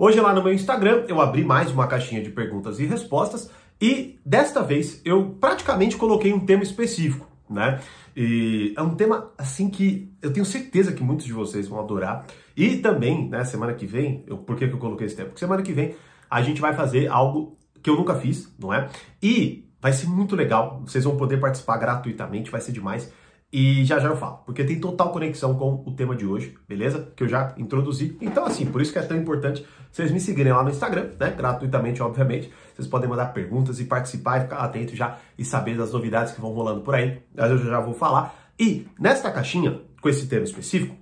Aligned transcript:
Hoje 0.00 0.20
lá 0.20 0.32
no 0.32 0.44
meu 0.44 0.52
Instagram 0.52 1.06
eu 1.08 1.20
abri 1.20 1.44
mais 1.44 1.72
uma 1.72 1.88
caixinha 1.88 2.22
de 2.22 2.30
perguntas 2.30 2.78
e 2.78 2.86
respostas 2.86 3.50
e 3.80 4.16
desta 4.24 4.62
vez 4.62 5.02
eu 5.04 5.36
praticamente 5.40 5.96
coloquei 5.96 6.32
um 6.32 6.38
tema 6.38 6.62
específico, 6.62 7.26
né? 7.50 7.80
E 8.16 8.72
é 8.76 8.80
um 8.80 8.94
tema 8.94 9.32
assim 9.36 9.68
que 9.68 10.08
eu 10.22 10.32
tenho 10.32 10.46
certeza 10.46 10.92
que 10.92 11.02
muitos 11.02 11.26
de 11.26 11.32
vocês 11.32 11.66
vão 11.66 11.80
adorar. 11.80 12.24
E 12.56 12.76
também, 12.76 13.28
né, 13.28 13.44
semana 13.44 13.74
que 13.74 13.86
vem, 13.86 14.22
eu, 14.28 14.38
por 14.38 14.54
que, 14.54 14.68
que 14.68 14.74
eu 14.74 14.78
coloquei 14.78 15.04
esse 15.04 15.16
tema? 15.16 15.30
Porque 15.30 15.40
semana 15.40 15.64
que 15.64 15.72
vem 15.72 15.96
a 16.30 16.42
gente 16.42 16.60
vai 16.60 16.72
fazer 16.74 17.08
algo 17.08 17.58
que 17.82 17.90
eu 17.90 17.96
nunca 17.96 18.14
fiz, 18.14 18.54
não 18.56 18.72
é? 18.72 18.88
E 19.20 19.68
vai 19.80 19.92
ser 19.92 20.06
muito 20.06 20.36
legal, 20.36 20.80
vocês 20.86 21.02
vão 21.02 21.16
poder 21.16 21.40
participar 21.40 21.76
gratuitamente, 21.76 22.52
vai 22.52 22.60
ser 22.60 22.70
demais. 22.70 23.12
E 23.50 23.82
já 23.86 23.98
já 23.98 24.08
eu 24.08 24.16
falo, 24.16 24.42
porque 24.44 24.62
tem 24.62 24.78
total 24.78 25.10
conexão 25.10 25.54
com 25.54 25.82
o 25.86 25.92
tema 25.92 26.14
de 26.14 26.26
hoje, 26.26 26.54
beleza? 26.68 27.10
Que 27.16 27.24
eu 27.24 27.28
já 27.28 27.54
introduzi. 27.56 28.16
Então, 28.20 28.44
assim, 28.44 28.66
por 28.66 28.82
isso 28.82 28.92
que 28.92 28.98
é 28.98 29.02
tão 29.02 29.16
importante 29.16 29.64
vocês 29.90 30.10
me 30.10 30.20
seguirem 30.20 30.52
lá 30.52 30.62
no 30.62 30.68
Instagram, 30.68 31.12
né? 31.18 31.30
Gratuitamente, 31.30 32.02
obviamente. 32.02 32.52
Vocês 32.74 32.86
podem 32.86 33.08
mandar 33.08 33.32
perguntas 33.32 33.80
e 33.80 33.84
participar 33.84 34.38
e 34.38 34.40
ficar 34.42 34.58
atento 34.58 34.94
já 34.94 35.18
e 35.38 35.44
saber 35.46 35.78
das 35.78 35.92
novidades 35.92 36.34
que 36.34 36.40
vão 36.42 36.52
rolando 36.52 36.82
por 36.82 36.94
aí. 36.94 37.22
Mas 37.34 37.50
eu 37.50 37.58
já 37.58 37.80
vou 37.80 37.94
falar. 37.94 38.34
E 38.60 38.86
nesta 39.00 39.30
caixinha, 39.30 39.80
com 40.02 40.10
esse 40.10 40.26
tema 40.26 40.44
específico, 40.44 40.94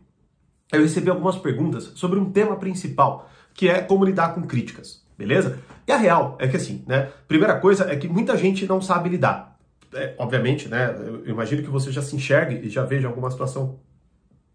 eu 0.72 0.82
recebi 0.82 1.10
algumas 1.10 1.36
perguntas 1.36 1.92
sobre 1.96 2.18
um 2.18 2.30
tema 2.30 2.56
principal, 2.56 3.28
que 3.54 3.68
é 3.68 3.82
como 3.82 4.04
lidar 4.04 4.34
com 4.34 4.42
críticas, 4.42 5.04
beleza? 5.18 5.58
E 5.86 5.90
a 5.90 5.96
real 5.96 6.36
é 6.38 6.46
que 6.46 6.56
assim, 6.56 6.84
né? 6.86 7.10
Primeira 7.26 7.58
coisa 7.58 7.90
é 7.90 7.96
que 7.96 8.08
muita 8.08 8.36
gente 8.36 8.66
não 8.66 8.80
sabe 8.80 9.08
lidar 9.08 9.55
é, 9.96 10.14
obviamente, 10.18 10.68
né? 10.68 10.94
Eu 11.24 11.30
imagino 11.30 11.62
que 11.62 11.70
você 11.70 11.90
já 11.90 12.02
se 12.02 12.14
enxergue 12.14 12.66
e 12.66 12.70
já 12.70 12.84
veja 12.84 13.08
alguma 13.08 13.30
situação 13.30 13.80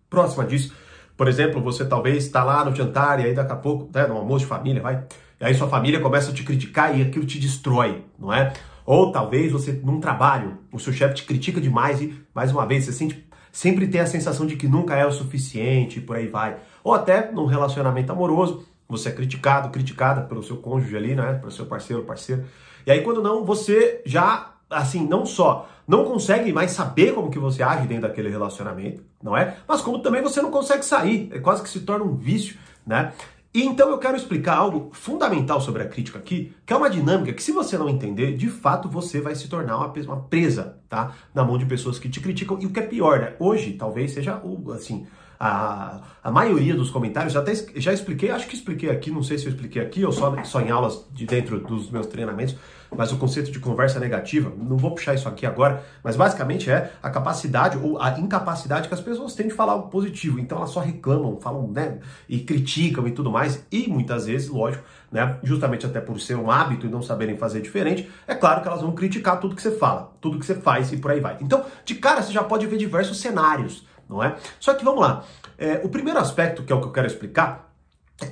próxima 0.09 0.45
disso. 0.45 0.73
Por 1.17 1.27
exemplo, 1.27 1.61
você 1.61 1.85
talvez 1.85 2.25
está 2.25 2.43
lá 2.43 2.63
no 2.63 2.75
jantar 2.75 3.19
e 3.19 3.25
aí 3.25 3.33
daqui 3.33 3.51
a 3.51 3.55
pouco, 3.55 3.89
né, 3.93 4.07
no 4.07 4.17
almoço 4.17 4.39
de 4.39 4.45
família, 4.45 4.81
vai, 4.81 5.03
e 5.39 5.45
aí 5.45 5.53
sua 5.53 5.67
família 5.67 5.99
começa 5.99 6.31
a 6.31 6.33
te 6.33 6.43
criticar 6.43 6.97
e 6.97 7.01
aquilo 7.01 7.25
te 7.25 7.39
destrói, 7.39 8.03
não 8.17 8.33
é? 8.33 8.53
Ou 8.85 9.11
talvez 9.11 9.51
você, 9.51 9.71
num 9.83 9.99
trabalho, 9.99 10.57
o 10.71 10.79
seu 10.79 10.91
chefe 10.91 11.15
te 11.15 11.23
critica 11.23 11.61
demais 11.61 12.01
e, 12.01 12.15
mais 12.33 12.51
uma 12.51 12.65
vez, 12.65 12.85
você 12.85 12.93
sente, 12.93 13.27
sempre 13.51 13.87
tem 13.87 14.01
a 14.01 14.05
sensação 14.05 14.45
de 14.45 14.55
que 14.55 14.67
nunca 14.67 14.95
é 14.95 15.05
o 15.05 15.11
suficiente 15.11 15.99
e 15.99 16.01
por 16.01 16.15
aí 16.15 16.27
vai. 16.27 16.57
Ou 16.83 16.93
até 16.93 17.31
num 17.31 17.45
relacionamento 17.45 18.11
amoroso, 18.11 18.65
você 18.87 19.09
é 19.09 19.11
criticado, 19.11 19.69
criticada 19.69 20.21
pelo 20.21 20.43
seu 20.43 20.57
cônjuge 20.57 20.97
ali, 20.97 21.15
né? 21.15 21.33
Pelo 21.35 21.51
seu 21.51 21.65
parceiro, 21.65 22.03
parceiro. 22.03 22.43
E 22.85 22.91
aí, 22.91 23.01
quando 23.01 23.21
não, 23.21 23.45
você 23.45 24.01
já 24.05 24.53
assim, 24.71 25.05
não 25.05 25.25
só 25.25 25.67
não 25.87 26.05
consegue 26.05 26.53
mais 26.53 26.71
saber 26.71 27.13
como 27.13 27.29
que 27.29 27.37
você 27.37 27.61
age 27.61 27.85
dentro 27.87 28.07
daquele 28.07 28.29
relacionamento, 28.29 29.03
não 29.21 29.35
é? 29.35 29.57
Mas 29.67 29.81
como 29.81 29.99
também 29.99 30.21
você 30.21 30.41
não 30.41 30.49
consegue 30.49 30.85
sair, 30.85 31.29
é 31.33 31.39
quase 31.39 31.61
que 31.61 31.69
se 31.69 31.81
torna 31.81 32.05
um 32.05 32.15
vício, 32.15 32.57
né? 32.87 33.11
E 33.53 33.63
então 33.63 33.89
eu 33.89 33.97
quero 33.97 34.15
explicar 34.15 34.55
algo 34.55 34.89
fundamental 34.93 35.59
sobre 35.59 35.83
a 35.83 35.87
crítica 35.87 36.17
aqui, 36.17 36.53
que 36.65 36.71
é 36.71 36.75
uma 36.75 36.89
dinâmica 36.89 37.33
que 37.33 37.43
se 37.43 37.51
você 37.51 37.77
não 37.77 37.89
entender, 37.89 38.37
de 38.37 38.47
fato 38.47 38.87
você 38.87 39.19
vai 39.19 39.35
se 39.35 39.49
tornar 39.49 39.75
uma, 39.75 40.21
presa, 40.21 40.77
tá? 40.87 41.13
Na 41.33 41.43
mão 41.43 41.57
de 41.57 41.65
pessoas 41.65 41.99
que 41.99 42.07
te 42.07 42.21
criticam. 42.21 42.57
E 42.61 42.65
o 42.65 42.69
que 42.69 42.79
é 42.79 42.83
pior, 42.83 43.19
né? 43.19 43.33
Hoje 43.37 43.73
talvez 43.73 44.11
seja 44.11 44.37
o, 44.41 44.71
assim, 44.71 45.05
a, 45.37 45.99
a 46.23 46.31
maioria 46.31 46.75
dos 46.75 46.89
comentários, 46.89 47.35
até 47.35 47.51
já 47.75 47.91
expliquei, 47.91 48.31
acho 48.31 48.47
que 48.47 48.55
expliquei 48.55 48.89
aqui, 48.89 49.11
não 49.11 49.23
sei 49.23 49.37
se 49.37 49.47
eu 49.47 49.51
expliquei 49.51 49.81
aqui 49.81 50.05
ou 50.05 50.13
só, 50.13 50.41
só 50.45 50.61
em 50.61 50.69
aulas 50.69 51.05
de 51.11 51.25
dentro 51.25 51.59
dos 51.59 51.91
meus 51.91 52.07
treinamentos, 52.07 52.55
mas 52.95 53.11
o 53.11 53.17
conceito 53.17 53.51
de 53.51 53.59
conversa 53.59 53.99
negativa, 53.99 54.51
não 54.57 54.77
vou 54.77 54.91
puxar 54.91 55.13
isso 55.13 55.27
aqui 55.27 55.45
agora, 55.45 55.83
mas 56.03 56.15
basicamente 56.15 56.69
é 56.69 56.91
a 57.01 57.09
capacidade 57.09 57.77
ou 57.77 58.01
a 58.01 58.19
incapacidade 58.19 58.87
que 58.87 58.93
as 58.93 58.99
pessoas 58.99 59.33
têm 59.33 59.47
de 59.47 59.53
falar 59.53 59.73
algo 59.73 59.89
positivo. 59.89 60.39
Então 60.39 60.57
elas 60.57 60.71
só 60.71 60.79
reclamam, 60.79 61.39
falam, 61.39 61.67
né, 61.71 61.99
e 62.27 62.39
criticam 62.39 63.07
e 63.07 63.11
tudo 63.11 63.31
mais, 63.31 63.65
e 63.71 63.87
muitas 63.87 64.25
vezes, 64.25 64.49
lógico, 64.49 64.83
né, 65.11 65.37
justamente 65.43 65.85
até 65.85 66.01
por 66.01 66.19
ser 66.19 66.35
um 66.35 66.51
hábito 66.51 66.85
e 66.85 66.89
não 66.89 67.01
saberem 67.01 67.37
fazer 67.37 67.61
diferente, 67.61 68.09
é 68.27 68.35
claro 68.35 68.61
que 68.61 68.67
elas 68.67 68.81
vão 68.81 68.91
criticar 68.91 69.39
tudo 69.39 69.55
que 69.55 69.61
você 69.61 69.71
fala, 69.71 70.11
tudo 70.19 70.37
que 70.37 70.45
você 70.45 70.55
faz 70.55 70.91
e 70.91 70.97
por 70.97 71.11
aí 71.11 71.19
vai. 71.19 71.37
Então, 71.41 71.63
de 71.85 71.95
cara, 71.95 72.21
você 72.21 72.31
já 72.33 72.43
pode 72.43 72.67
ver 72.67 72.77
diversos 72.77 73.19
cenários, 73.19 73.87
não 74.09 74.21
é? 74.21 74.35
Só 74.59 74.73
que 74.73 74.83
vamos 74.83 75.01
lá. 75.01 75.23
É, 75.57 75.79
o 75.83 75.89
primeiro 75.89 76.19
aspecto, 76.19 76.63
que 76.63 76.73
é 76.73 76.75
o 76.75 76.81
que 76.81 76.87
eu 76.87 76.91
quero 76.91 77.07
explicar, 77.07 77.70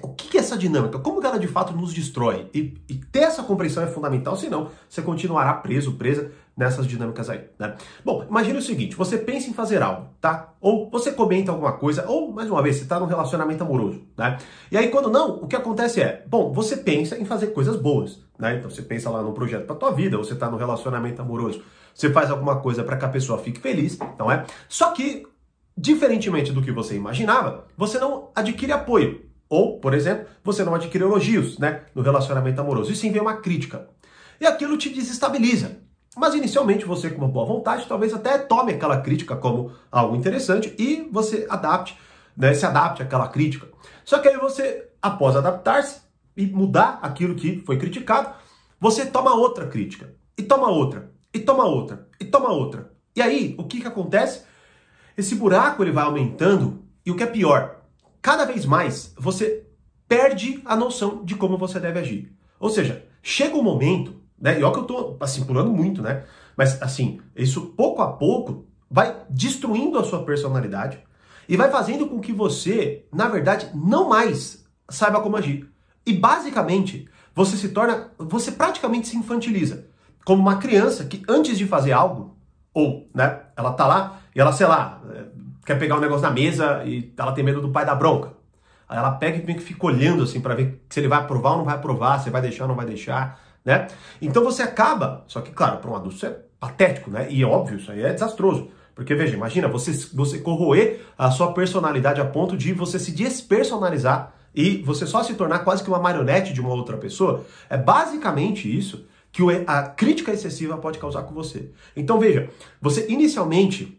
o 0.02 0.10
que 0.10 0.38
é 0.38 0.42
essa 0.42 0.58
dinâmica? 0.58 1.00
Como 1.00 1.20
ela 1.26 1.40
de 1.40 1.48
fato 1.48 1.74
nos 1.74 1.94
destrói? 1.94 2.50
E, 2.54 2.76
e, 2.88 2.96
ter 2.96 3.20
essa 3.20 3.44
compreensão 3.44 3.84
é 3.84 3.88
fundamental, 3.88 4.36
senão 4.36 4.70
você 4.88 5.02
continuará 5.02 5.54
preso, 5.54 5.94
presa 5.94 6.32
nessas 6.56 6.86
dinâmicas 6.86 7.30
aí, 7.30 7.46
né? 7.58 7.76
Bom, 8.04 8.26
imagine 8.30 8.58
o 8.58 8.62
seguinte, 8.62 8.96
você 8.96 9.18
pensa 9.18 9.50
em 9.50 9.54
fazer 9.54 9.82
algo, 9.82 10.08
tá? 10.20 10.54
Ou 10.60 10.90
você 10.90 11.12
comenta 11.12 11.52
alguma 11.52 11.72
coisa, 11.74 12.06
ou, 12.08 12.34
mais 12.34 12.50
uma 12.50 12.62
vez, 12.62 12.76
você 12.76 12.84
está 12.84 13.00
num 13.00 13.06
relacionamento 13.06 13.64
amoroso, 13.64 14.04
né? 14.18 14.38
E 14.72 14.78
aí, 14.78 14.90
quando 14.90 15.10
não, 15.10 15.38
o 15.38 15.48
que 15.48 15.56
acontece 15.56 16.02
é, 16.02 16.24
bom, 16.28 16.52
você 16.52 16.76
pensa 16.76 17.18
em 17.18 17.24
fazer 17.24 17.48
coisas 17.48 17.78
boas, 17.78 18.20
né? 18.38 18.58
Então, 18.58 18.70
você 18.70 18.82
pensa 18.82 19.10
lá 19.10 19.22
num 19.22 19.32
projeto 19.32 19.66
para 19.66 19.76
tua 19.76 19.92
vida, 19.92 20.18
ou 20.18 20.24
você 20.24 20.34
está 20.34 20.50
num 20.50 20.58
relacionamento 20.58 21.22
amoroso, 21.22 21.62
você 21.94 22.12
faz 22.12 22.30
alguma 22.30 22.58
coisa 22.58 22.84
para 22.84 22.98
que 22.98 23.06
a 23.06 23.10
pessoa 23.10 23.40
fique 23.40 23.60
feliz, 23.60 23.98
não 24.18 24.30
é? 24.30 24.46
Só 24.68 24.92
que, 24.92 25.26
diferentemente 25.78 26.52
do 26.52 26.62
que 26.62 26.72
você 26.72 26.96
imaginava, 26.96 27.66
você 27.78 27.98
não 27.98 28.30
adquire 28.36 28.74
apoio, 28.74 29.29
ou, 29.50 29.80
por 29.80 29.94
exemplo, 29.94 30.28
você 30.44 30.64
não 30.64 30.76
adquire 30.76 31.04
elogios 31.04 31.58
né, 31.58 31.82
no 31.96 32.04
relacionamento 32.04 32.62
amoroso, 32.62 32.92
e 32.92 32.96
sim 32.96 33.12
vem 33.12 33.22
uma 33.22 33.38
crítica. 33.38 33.90
E 34.40 34.46
aquilo 34.46 34.78
te 34.78 34.90
desestabiliza. 34.90 35.78
Mas 36.16 36.36
inicialmente 36.36 36.86
você, 36.86 37.10
com 37.10 37.20
uma 37.20 37.28
boa 37.28 37.46
vontade, 37.46 37.88
talvez 37.88 38.14
até 38.14 38.38
tome 38.38 38.74
aquela 38.74 39.02
crítica 39.02 39.36
como 39.36 39.72
algo 39.92 40.16
interessante 40.16 40.74
e 40.78 41.08
você 41.12 41.48
adapte, 41.50 41.98
né, 42.38 42.54
se 42.54 42.66
adapte 42.66 43.02
àquela 43.02 43.28
crítica. 43.28 43.68
Só 44.06 44.20
que 44.20 44.28
aí 44.28 44.38
você, 44.38 44.90
após 45.02 45.36
adaptar-se 45.36 46.02
e 46.38 46.46
mudar 46.46 47.00
aquilo 47.02 47.36
que 47.36 47.62
foi 47.66 47.78
criticado, 47.78 48.34
você 48.80 49.06
toma 49.06 49.34
outra 49.34 49.68
crítica, 49.68 50.14
e 50.38 50.44
toma 50.44 50.70
outra, 50.70 51.12
e 51.34 51.40
toma 51.40 51.66
outra, 51.66 52.08
e 52.20 52.26
toma 52.26 52.50
outra. 52.50 52.92
E 53.16 53.22
aí, 53.22 53.56
o 53.58 53.66
que, 53.66 53.82
que 53.82 53.88
acontece? 53.88 54.44
Esse 55.18 55.36
buraco 55.36 55.84
ele 55.84 55.92
vai 55.92 56.06
aumentando, 56.06 56.82
e 57.06 57.12
o 57.12 57.16
que 57.16 57.24
é 57.24 57.28
pior, 57.28 57.79
cada 58.22 58.46
vez 58.46 58.66
mais 58.66 59.14
você 59.18 59.66
perde 60.08 60.62
a 60.66 60.76
noção 60.76 61.24
de 61.24 61.36
como 61.36 61.58
você 61.58 61.80
deve 61.80 62.00
agir. 62.00 62.34
Ou 62.60 62.70
seja, 62.70 63.06
chega 63.22 63.56
um 63.56 63.64
momento, 63.64 64.16
né? 64.40 64.60
E 64.60 64.64
olha 64.64 64.74
que 64.74 64.80
eu 64.80 64.86
tô 64.86 65.18
assim 65.20 65.44
pulando 65.44 65.72
muito, 65.72 66.02
né? 66.02 66.24
Mas 66.58 66.82
assim, 66.82 67.20
isso 67.36 67.74
pouco 67.78 68.02
a 68.02 68.12
pouco 68.12 68.66
vai 68.90 69.16
destruindo 69.30 69.98
a 70.00 70.04
sua 70.04 70.24
personalidade 70.24 71.00
e 71.48 71.56
vai 71.56 71.70
fazendo 71.70 72.08
com 72.08 72.20
que 72.20 72.34
você, 72.34 73.06
na 73.14 73.28
verdade, 73.28 73.70
não 73.74 74.10
mais 74.10 74.66
saiba 74.90 75.22
como 75.22 75.38
agir. 75.38 75.70
E 76.06 76.14
basicamente, 76.14 77.08
você 77.34 77.56
se 77.56 77.70
torna, 77.70 78.12
você 78.18 78.52
praticamente 78.52 79.08
se 79.08 79.18
infantiliza, 79.18 79.88
como 80.26 80.42
uma 80.42 80.58
criança 80.58 81.06
que 81.06 81.24
antes 81.28 81.58
de 81.58 81.66
fazer 81.66 81.92
algo, 81.92 82.36
ou, 82.74 83.10
né, 83.14 83.42
ela 83.56 83.74
tá 83.74 83.88
lá 83.88 84.22
e 84.36 84.40
ela, 84.40 84.52
sei 84.52 84.68
lá, 84.68 85.02
quer 85.70 85.78
pegar 85.78 85.98
um 85.98 86.00
negócio 86.00 86.24
na 86.24 86.32
mesa 86.32 86.84
e 86.84 87.14
ela 87.16 87.32
tem 87.32 87.44
medo 87.44 87.62
do 87.62 87.70
pai 87.70 87.86
da 87.86 87.94
bronca. 87.94 88.34
Aí 88.88 88.98
ela 88.98 89.12
pega 89.12 89.38
e 89.38 89.46
meio 89.46 89.60
que 89.60 89.64
fica 89.64 89.86
olhando 89.86 90.24
assim 90.24 90.42
para 90.42 90.56
ver 90.56 90.82
se 90.90 91.00
ele 91.00 91.08
vai 91.08 91.20
aprovar 91.20 91.52
ou 91.52 91.58
não 91.60 91.64
vai 91.64 91.76
aprovar, 91.76 92.20
se 92.20 92.32
vai 92.32 92.42
deixar 92.42 92.64
ou 92.64 92.70
não 92.70 92.76
vai 92.76 92.88
deixar, 92.88 93.40
né? 93.64 93.86
Então 94.20 94.44
você 94.44 94.64
acaba, 94.64 95.24
só 95.28 95.42
que 95.42 95.52
claro, 95.52 95.78
para 95.78 95.92
um 95.92 95.96
adulto 95.96 96.16
isso 96.16 96.26
é 96.26 96.36
patético, 96.60 97.12
né? 97.12 97.28
E 97.30 97.44
é 97.44 97.46
óbvio, 97.46 97.78
isso 97.78 97.92
aí 97.92 98.02
é 98.02 98.12
desastroso. 98.12 98.70
Porque 98.96 99.14
veja, 99.14 99.36
imagina 99.36 99.68
você, 99.68 99.92
você 100.12 100.40
corroer 100.40 101.02
a 101.16 101.30
sua 101.30 101.54
personalidade 101.54 102.20
a 102.20 102.26
ponto 102.26 102.58
de 102.58 102.74
você 102.74 102.98
se 102.98 103.12
despersonalizar 103.12 104.34
e 104.56 104.82
você 104.82 105.06
só 105.06 105.22
se 105.22 105.36
tornar 105.36 105.60
quase 105.60 105.84
que 105.84 105.90
uma 105.90 106.00
marionete 106.00 106.52
de 106.52 106.60
uma 106.62 106.74
outra 106.74 106.98
pessoa. 106.98 107.46
É 107.70 107.78
basicamente 107.78 108.76
isso 108.76 109.06
que 109.32 109.44
a 109.68 109.84
crítica 109.84 110.32
excessiva 110.32 110.80
pode 110.80 110.98
causar 110.98 111.22
com 111.22 111.36
você. 111.36 111.70
Então 111.96 112.20
veja, 112.20 112.50
você 112.82 113.06
inicialmente 113.08 113.99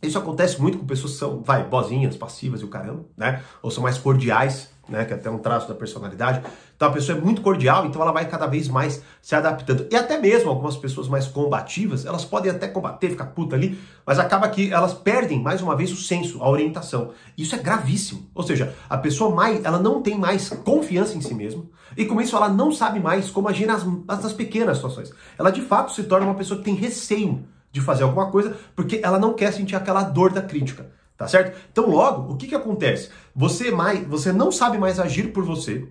isso 0.00 0.16
acontece 0.16 0.60
muito 0.60 0.78
com 0.78 0.86
pessoas 0.86 1.14
que 1.14 1.18
são, 1.18 1.42
vai, 1.42 1.64
bozinhas, 1.64 2.16
passivas 2.16 2.60
e 2.60 2.64
o 2.64 2.68
caramba, 2.68 3.04
né? 3.16 3.42
Ou 3.60 3.68
são 3.68 3.82
mais 3.82 3.98
cordiais, 3.98 4.70
né? 4.88 5.04
Que 5.04 5.12
é 5.12 5.16
até 5.16 5.28
um 5.28 5.38
traço 5.38 5.66
da 5.66 5.74
personalidade. 5.74 6.40
Então 6.76 6.86
a 6.86 6.92
pessoa 6.92 7.18
é 7.18 7.20
muito 7.20 7.42
cordial, 7.42 7.84
então 7.84 8.00
ela 8.00 8.12
vai 8.12 8.28
cada 8.28 8.46
vez 8.46 8.68
mais 8.68 9.02
se 9.20 9.34
adaptando. 9.34 9.88
E 9.90 9.96
até 9.96 10.16
mesmo 10.16 10.50
algumas 10.50 10.76
pessoas 10.76 11.08
mais 11.08 11.26
combativas, 11.26 12.06
elas 12.06 12.24
podem 12.24 12.52
até 12.52 12.68
combater, 12.68 13.10
ficar 13.10 13.26
puta 13.26 13.56
ali, 13.56 13.76
mas 14.06 14.20
acaba 14.20 14.48
que 14.48 14.72
elas 14.72 14.94
perdem 14.94 15.42
mais 15.42 15.60
uma 15.60 15.74
vez 15.74 15.90
o 15.92 15.96
senso, 15.96 16.40
a 16.40 16.48
orientação. 16.48 17.10
Isso 17.36 17.56
é 17.56 17.58
gravíssimo. 17.58 18.30
Ou 18.32 18.44
seja, 18.44 18.76
a 18.88 18.96
pessoa 18.96 19.34
mais, 19.34 19.64
ela 19.64 19.80
não 19.80 20.00
tem 20.00 20.16
mais 20.16 20.48
confiança 20.64 21.16
em 21.16 21.20
si 21.20 21.34
mesma, 21.34 21.64
e 21.96 22.04
com 22.04 22.20
isso 22.20 22.36
ela 22.36 22.48
não 22.48 22.70
sabe 22.70 23.00
mais 23.00 23.28
como 23.28 23.48
agir 23.48 23.66
nas, 23.66 23.84
nas 24.06 24.32
pequenas 24.32 24.76
situações. 24.76 25.12
Ela 25.36 25.50
de 25.50 25.62
fato 25.62 25.92
se 25.92 26.04
torna 26.04 26.26
uma 26.26 26.36
pessoa 26.36 26.58
que 26.58 26.64
tem 26.64 26.76
receio 26.76 27.44
de 27.70 27.80
fazer 27.80 28.04
alguma 28.04 28.30
coisa, 28.30 28.56
porque 28.74 29.00
ela 29.02 29.18
não 29.18 29.34
quer 29.34 29.52
sentir 29.52 29.76
aquela 29.76 30.02
dor 30.02 30.32
da 30.32 30.42
crítica, 30.42 30.90
tá 31.16 31.28
certo? 31.28 31.58
Então, 31.70 31.88
logo, 31.88 32.32
o 32.32 32.36
que 32.36 32.46
que 32.46 32.54
acontece? 32.54 33.10
Você 33.34 33.70
mais, 33.70 34.06
você 34.06 34.32
não 34.32 34.50
sabe 34.50 34.78
mais 34.78 34.98
agir 34.98 35.32
por 35.32 35.44
você. 35.44 35.88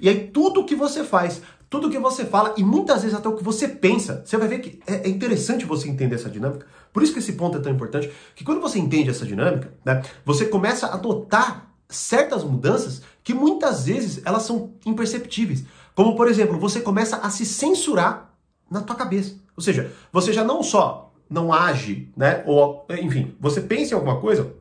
E 0.00 0.08
aí 0.08 0.28
tudo 0.28 0.64
que 0.64 0.74
você 0.74 1.04
faz, 1.04 1.40
tudo 1.70 1.88
que 1.88 1.98
você 1.98 2.24
fala 2.24 2.54
e 2.56 2.62
muitas 2.62 3.02
vezes 3.02 3.16
até 3.16 3.28
o 3.28 3.34
que 3.34 3.42
você 3.42 3.66
pensa, 3.66 4.22
você 4.24 4.36
vai 4.36 4.48
ver 4.48 4.58
que 4.58 4.80
é, 4.86 5.06
é 5.06 5.08
interessante 5.08 5.64
você 5.64 5.88
entender 5.88 6.16
essa 6.16 6.28
dinâmica. 6.28 6.66
Por 6.92 7.02
isso 7.02 7.12
que 7.12 7.18
esse 7.18 7.32
ponto 7.32 7.56
é 7.56 7.60
tão 7.60 7.72
importante, 7.72 8.12
que 8.34 8.44
quando 8.44 8.60
você 8.60 8.78
entende 8.78 9.08
essa 9.08 9.24
dinâmica, 9.24 9.72
né, 9.84 10.02
você 10.24 10.44
começa 10.44 10.86
a 10.86 10.94
adotar 10.94 11.72
certas 11.88 12.44
mudanças 12.44 13.02
que 13.22 13.32
muitas 13.32 13.86
vezes 13.86 14.20
elas 14.24 14.42
são 14.42 14.74
imperceptíveis. 14.84 15.64
Como, 15.94 16.16
por 16.16 16.28
exemplo, 16.28 16.58
você 16.58 16.80
começa 16.80 17.16
a 17.16 17.30
se 17.30 17.44
censurar 17.44 18.34
na 18.70 18.80
tua 18.80 18.96
cabeça. 18.96 19.36
Ou 19.56 19.62
seja, 19.62 19.92
você 20.12 20.32
já 20.32 20.42
não 20.42 20.62
só 20.62 21.11
não 21.32 21.52
age, 21.52 22.12
né? 22.16 22.42
Ou, 22.46 22.86
enfim, 22.90 23.34
você 23.40 23.60
pensa 23.60 23.94
em 23.94 23.94
alguma 23.94 24.20
coisa, 24.20 24.54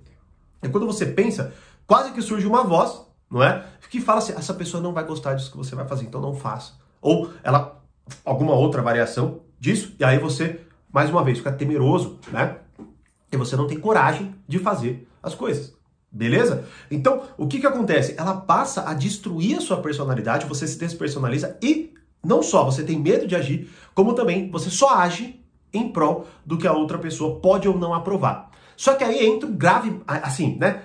e 0.63 0.69
quando 0.69 0.85
você 0.85 1.05
pensa, 1.05 1.53
quase 1.85 2.11
que 2.11 2.21
surge 2.21 2.47
uma 2.47 2.63
voz, 2.63 3.01
não 3.29 3.43
é? 3.43 3.65
Que 3.89 3.99
fala 3.99 4.19
assim: 4.19 4.33
essa 4.33 4.53
pessoa 4.53 4.81
não 4.81 4.93
vai 4.93 5.03
gostar 5.03 5.33
disso 5.33 5.51
que 5.51 5.57
você 5.57 5.75
vai 5.75 5.87
fazer, 5.87 6.05
então 6.05 6.21
não 6.21 6.33
faça. 6.33 6.73
Ou 7.01 7.31
ela, 7.43 7.81
alguma 8.23 8.53
outra 8.53 8.81
variação 8.81 9.41
disso, 9.59 9.93
e 9.99 10.03
aí 10.03 10.17
você, 10.17 10.61
mais 10.91 11.09
uma 11.09 11.23
vez, 11.23 11.39
fica 11.39 11.51
temeroso, 11.51 12.19
né? 12.31 12.57
E 13.31 13.37
você 13.37 13.55
não 13.55 13.67
tem 13.67 13.79
coragem 13.79 14.33
de 14.47 14.59
fazer 14.59 15.07
as 15.21 15.35
coisas. 15.35 15.73
Beleza? 16.11 16.65
Então, 16.89 17.23
o 17.37 17.47
que 17.47 17.59
que 17.59 17.67
acontece? 17.67 18.15
Ela 18.17 18.35
passa 18.35 18.89
a 18.89 18.93
destruir 18.93 19.57
a 19.57 19.61
sua 19.61 19.81
personalidade, 19.81 20.45
você 20.45 20.67
se 20.67 20.77
despersonaliza 20.77 21.57
e 21.61 21.93
não 22.23 22.43
só 22.43 22.63
você 22.65 22.83
tem 22.83 22.99
medo 22.99 23.25
de 23.25 23.35
agir, 23.35 23.69
como 23.95 24.13
também 24.13 24.51
você 24.51 24.69
só 24.69 24.95
age 24.95 25.40
em 25.73 25.91
prol 25.91 26.27
do 26.45 26.57
que 26.57 26.67
a 26.67 26.73
outra 26.73 26.97
pessoa 26.97 27.39
pode 27.39 27.67
ou 27.67 27.77
não 27.77 27.93
aprovar. 27.93 28.51
Só 28.75 28.95
que 28.95 29.03
aí 29.03 29.25
entra 29.25 29.47
o 29.47 29.53
grave, 29.53 30.01
assim, 30.07 30.57
né? 30.59 30.83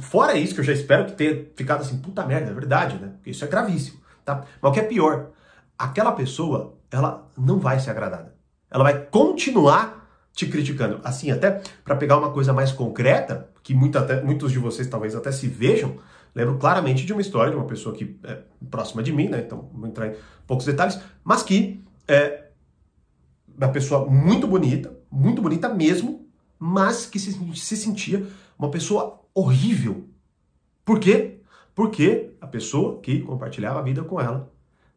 Fora 0.00 0.34
isso, 0.34 0.54
que 0.54 0.60
eu 0.60 0.64
já 0.64 0.72
espero 0.72 1.06
que 1.06 1.12
tenha 1.12 1.46
ficado 1.54 1.80
assim, 1.80 1.98
puta 1.98 2.24
merda, 2.24 2.50
é 2.50 2.54
verdade, 2.54 2.98
né? 2.98 3.12
Porque 3.16 3.30
isso 3.30 3.44
é 3.44 3.48
gravíssimo, 3.48 3.98
tá? 4.24 4.44
Mas 4.60 4.70
o 4.70 4.74
que 4.74 4.80
é 4.80 4.82
pior, 4.82 5.30
aquela 5.78 6.12
pessoa, 6.12 6.74
ela 6.90 7.30
não 7.36 7.58
vai 7.58 7.80
ser 7.80 7.90
agradada. 7.90 8.34
Ela 8.70 8.84
vai 8.84 8.98
continuar 9.06 10.06
te 10.32 10.46
criticando. 10.46 11.00
Assim, 11.02 11.30
até 11.30 11.62
para 11.82 11.96
pegar 11.96 12.18
uma 12.18 12.30
coisa 12.30 12.52
mais 12.52 12.72
concreta, 12.72 13.48
que 13.62 13.74
muita, 13.74 14.00
até, 14.00 14.22
muitos 14.22 14.52
de 14.52 14.58
vocês 14.58 14.86
talvez 14.86 15.14
até 15.14 15.32
se 15.32 15.48
vejam, 15.48 15.96
lembro 16.34 16.58
claramente 16.58 17.06
de 17.06 17.12
uma 17.12 17.22
história 17.22 17.50
de 17.50 17.56
uma 17.56 17.66
pessoa 17.66 17.94
que 17.94 18.18
é 18.24 18.38
próxima 18.70 19.02
de 19.02 19.12
mim, 19.12 19.28
né? 19.28 19.42
Então, 19.44 19.70
vou 19.72 19.88
entrar 19.88 20.08
em 20.08 20.14
poucos 20.46 20.66
detalhes, 20.66 21.00
mas 21.24 21.42
que 21.42 21.82
é 22.06 22.45
uma 23.56 23.68
pessoa 23.68 24.06
muito 24.06 24.46
bonita, 24.46 24.96
muito 25.10 25.40
bonita 25.40 25.68
mesmo, 25.68 26.26
mas 26.58 27.06
que 27.06 27.18
se, 27.18 27.32
se 27.56 27.76
sentia 27.76 28.26
uma 28.58 28.70
pessoa 28.70 29.20
horrível. 29.34 30.08
Por 30.84 31.00
quê? 31.00 31.40
Porque 31.74 32.34
a 32.40 32.46
pessoa 32.46 33.00
que 33.00 33.20
compartilhava 33.20 33.80
a 33.80 33.82
vida 33.82 34.02
com 34.02 34.20
ela 34.20 34.52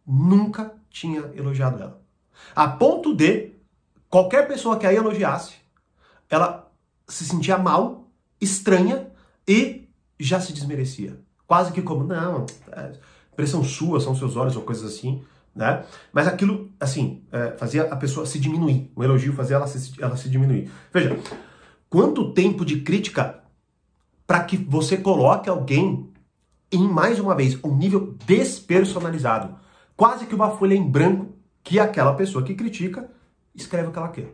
nunca 0.06 0.74
tinha 0.90 1.32
elogiado 1.36 1.82
ela. 1.82 2.02
A 2.56 2.68
ponto 2.68 3.14
de 3.14 3.52
qualquer 4.10 4.48
pessoa 4.48 4.78
que 4.78 4.88
a 4.88 4.94
elogiasse, 4.94 5.56
ela 6.30 6.72
se 7.08 7.26
sentia 7.26 7.58
mal, 7.58 8.08
estranha 8.40 9.12
e 9.48 9.88
já 10.20 10.40
se 10.40 10.54
desmerecia. 10.54 11.20
Quase 11.46 11.72
que 11.72 11.82
como, 11.82 12.04
não, 12.04 12.46
é, 12.72 12.94
pressão 13.36 13.64
sua, 13.64 14.00
são 14.00 14.16
seus 14.16 14.36
olhos 14.36 14.56
ou 14.56 14.62
coisas 14.62 14.94
assim, 14.94 15.24
né? 15.56 15.84
Mas 16.12 16.28
aquilo, 16.28 16.72
assim, 16.80 17.24
é, 17.32 17.52
fazia 17.58 17.84
a 17.84 17.96
pessoa 17.96 18.26
se 18.26 18.40
diminuir. 18.40 18.92
O 18.96 19.04
elogio 19.04 19.34
fazia 19.34 19.56
ela 19.56 19.68
se, 19.68 19.94
ela 20.02 20.16
se 20.16 20.30
diminuir. 20.30 20.70
Veja, 20.94 21.18
quanto 21.90 22.34
tempo 22.34 22.64
de 22.64 22.82
crítica 22.82 23.44
para 24.26 24.44
que 24.44 24.58
você 24.58 24.96
coloque 24.96 25.50
alguém 25.50 26.10
em, 26.72 26.88
mais 26.88 27.20
uma 27.20 27.36
vez, 27.36 27.58
um 27.64 27.76
nível 27.76 28.16
despersonalizado. 28.26 29.56
Quase 29.98 30.28
que 30.28 30.36
uma 30.36 30.52
folha 30.52 30.76
em 30.76 30.88
branco 30.88 31.34
que 31.64 31.80
aquela 31.80 32.14
pessoa 32.14 32.44
que 32.44 32.54
critica 32.54 33.10
escreve 33.56 33.88
o 33.88 33.92
que 33.92 33.98
ela 33.98 34.10
quer. 34.10 34.34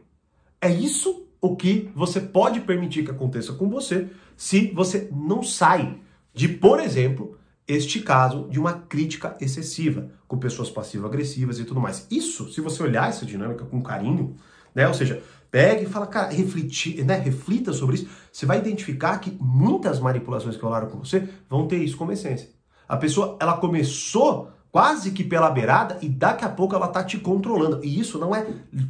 É 0.61 0.69
isso 0.69 1.27
o 1.41 1.55
que 1.55 1.89
você 1.95 2.19
pode 2.19 2.59
permitir 2.61 3.05
que 3.05 3.11
aconteça 3.11 3.53
com 3.53 3.69
você 3.69 4.09
se 4.35 4.71
você 4.71 5.09
não 5.11 5.41
sai 5.43 5.99
de, 6.33 6.47
por 6.47 6.79
exemplo, 6.79 7.37
este 7.67 7.99
caso 7.99 8.47
de 8.49 8.59
uma 8.59 8.73
crítica 8.73 9.35
excessiva, 9.41 10.09
com 10.27 10.37
pessoas 10.37 10.69
passivo-agressivas 10.69 11.59
e 11.59 11.65
tudo 11.65 11.79
mais. 11.79 12.07
Isso, 12.11 12.51
se 12.51 12.61
você 12.61 12.83
olhar 12.83 13.09
essa 13.09 13.25
dinâmica 13.25 13.65
com 13.65 13.81
carinho, 13.81 14.35
né? 14.73 14.87
Ou 14.87 14.93
seja, 14.93 15.21
pegue 15.49 15.85
e 15.85 15.87
fala, 15.87 16.05
cara, 16.05 16.31
refleti, 16.31 17.01
né? 17.03 17.15
reflita 17.15 17.71
sobre 17.71 17.95
isso, 17.95 18.07
você 18.31 18.45
vai 18.45 18.57
identificar 18.57 19.17
que 19.19 19.35
muitas 19.39 19.99
manipulações 19.99 20.57
que 20.57 20.63
rolaram 20.63 20.89
com 20.89 20.99
você 20.99 21.27
vão 21.49 21.67
ter 21.67 21.77
isso 21.77 21.97
como 21.97 22.11
essência. 22.11 22.49
A 22.87 22.97
pessoa, 22.97 23.37
ela 23.39 23.57
começou 23.57 24.51
quase 24.71 25.11
que 25.11 25.23
pela 25.23 25.49
beirada 25.49 25.97
e 26.01 26.09
daqui 26.09 26.43
a 26.43 26.49
pouco 26.49 26.75
ela 26.75 26.89
tá 26.89 27.03
te 27.03 27.17
controlando. 27.17 27.79
E 27.83 27.99
isso 27.99 28.19
não 28.19 28.35
é 28.35 28.45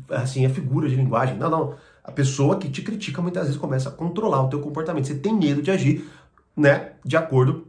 assim, 0.09 0.43
é 0.43 0.49
figura 0.49 0.89
de 0.89 0.95
linguagem. 0.95 1.37
Não, 1.37 1.49
não. 1.49 1.75
A 2.03 2.11
pessoa 2.11 2.57
que 2.57 2.69
te 2.69 2.81
critica 2.81 3.21
muitas 3.21 3.43
vezes 3.43 3.59
começa 3.59 3.89
a 3.89 3.91
controlar 3.91 4.41
o 4.41 4.49
teu 4.49 4.59
comportamento. 4.59 5.05
Você 5.05 5.15
tem 5.15 5.33
medo 5.33 5.61
de 5.61 5.69
agir, 5.69 6.09
né, 6.57 6.93
de 7.05 7.15
acordo 7.15 7.67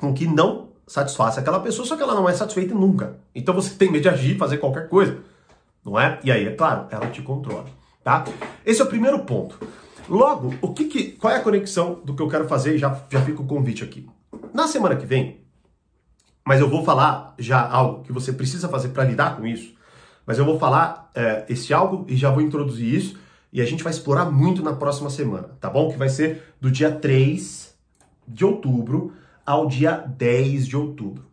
com 0.00 0.14
que 0.14 0.26
não 0.26 0.70
satisfaça 0.86 1.40
aquela 1.40 1.60
pessoa, 1.60 1.86
só 1.86 1.96
que 1.96 2.02
ela 2.02 2.14
não 2.14 2.28
é 2.28 2.32
satisfeita 2.32 2.74
nunca. 2.74 3.18
Então 3.34 3.54
você 3.54 3.74
tem 3.74 3.90
medo 3.90 4.02
de 4.02 4.08
agir, 4.08 4.36
fazer 4.36 4.58
qualquer 4.58 4.88
coisa, 4.88 5.18
não 5.84 6.00
é? 6.00 6.18
E 6.24 6.32
aí, 6.32 6.46
é 6.46 6.52
claro, 6.52 6.86
ela 6.90 7.06
te 7.08 7.22
controla, 7.22 7.66
tá? 8.02 8.24
Esse 8.64 8.80
é 8.80 8.84
o 8.84 8.88
primeiro 8.88 9.20
ponto. 9.20 9.58
Logo, 10.08 10.54
o 10.60 10.72
que, 10.72 10.86
que 10.86 11.12
qual 11.12 11.32
é 11.32 11.36
a 11.36 11.42
conexão 11.42 12.00
do 12.04 12.14
que 12.14 12.22
eu 12.22 12.28
quero 12.28 12.48
fazer? 12.48 12.76
Já 12.76 13.00
já 13.08 13.20
fica 13.20 13.40
o 13.40 13.46
convite 13.46 13.84
aqui. 13.84 14.08
Na 14.52 14.66
semana 14.66 14.96
que 14.96 15.06
vem, 15.06 15.40
mas 16.44 16.60
eu 16.60 16.68
vou 16.68 16.84
falar 16.84 17.34
já 17.38 17.64
algo 17.64 18.02
que 18.02 18.12
você 18.12 18.32
precisa 18.32 18.68
fazer 18.68 18.88
para 18.88 19.04
lidar 19.04 19.36
com 19.36 19.46
isso. 19.46 19.72
Mas 20.26 20.38
eu 20.38 20.44
vou 20.44 20.58
falar 20.58 21.10
é, 21.14 21.44
esse 21.48 21.72
algo 21.72 22.04
e 22.08 22.16
já 22.16 22.30
vou 22.30 22.42
introduzir 22.42 22.92
isso 22.92 23.18
e 23.52 23.60
a 23.60 23.64
gente 23.64 23.82
vai 23.82 23.92
explorar 23.92 24.26
muito 24.26 24.62
na 24.62 24.72
próxima 24.72 25.10
semana, 25.10 25.50
tá 25.60 25.68
bom? 25.68 25.90
Que 25.90 25.98
vai 25.98 26.08
ser 26.08 26.54
do 26.60 26.70
dia 26.70 26.90
3 26.90 27.74
de 28.26 28.44
outubro 28.44 29.12
ao 29.50 29.66
dia 29.66 29.96
10 29.96 30.68
de 30.68 30.76
outubro. 30.76 31.24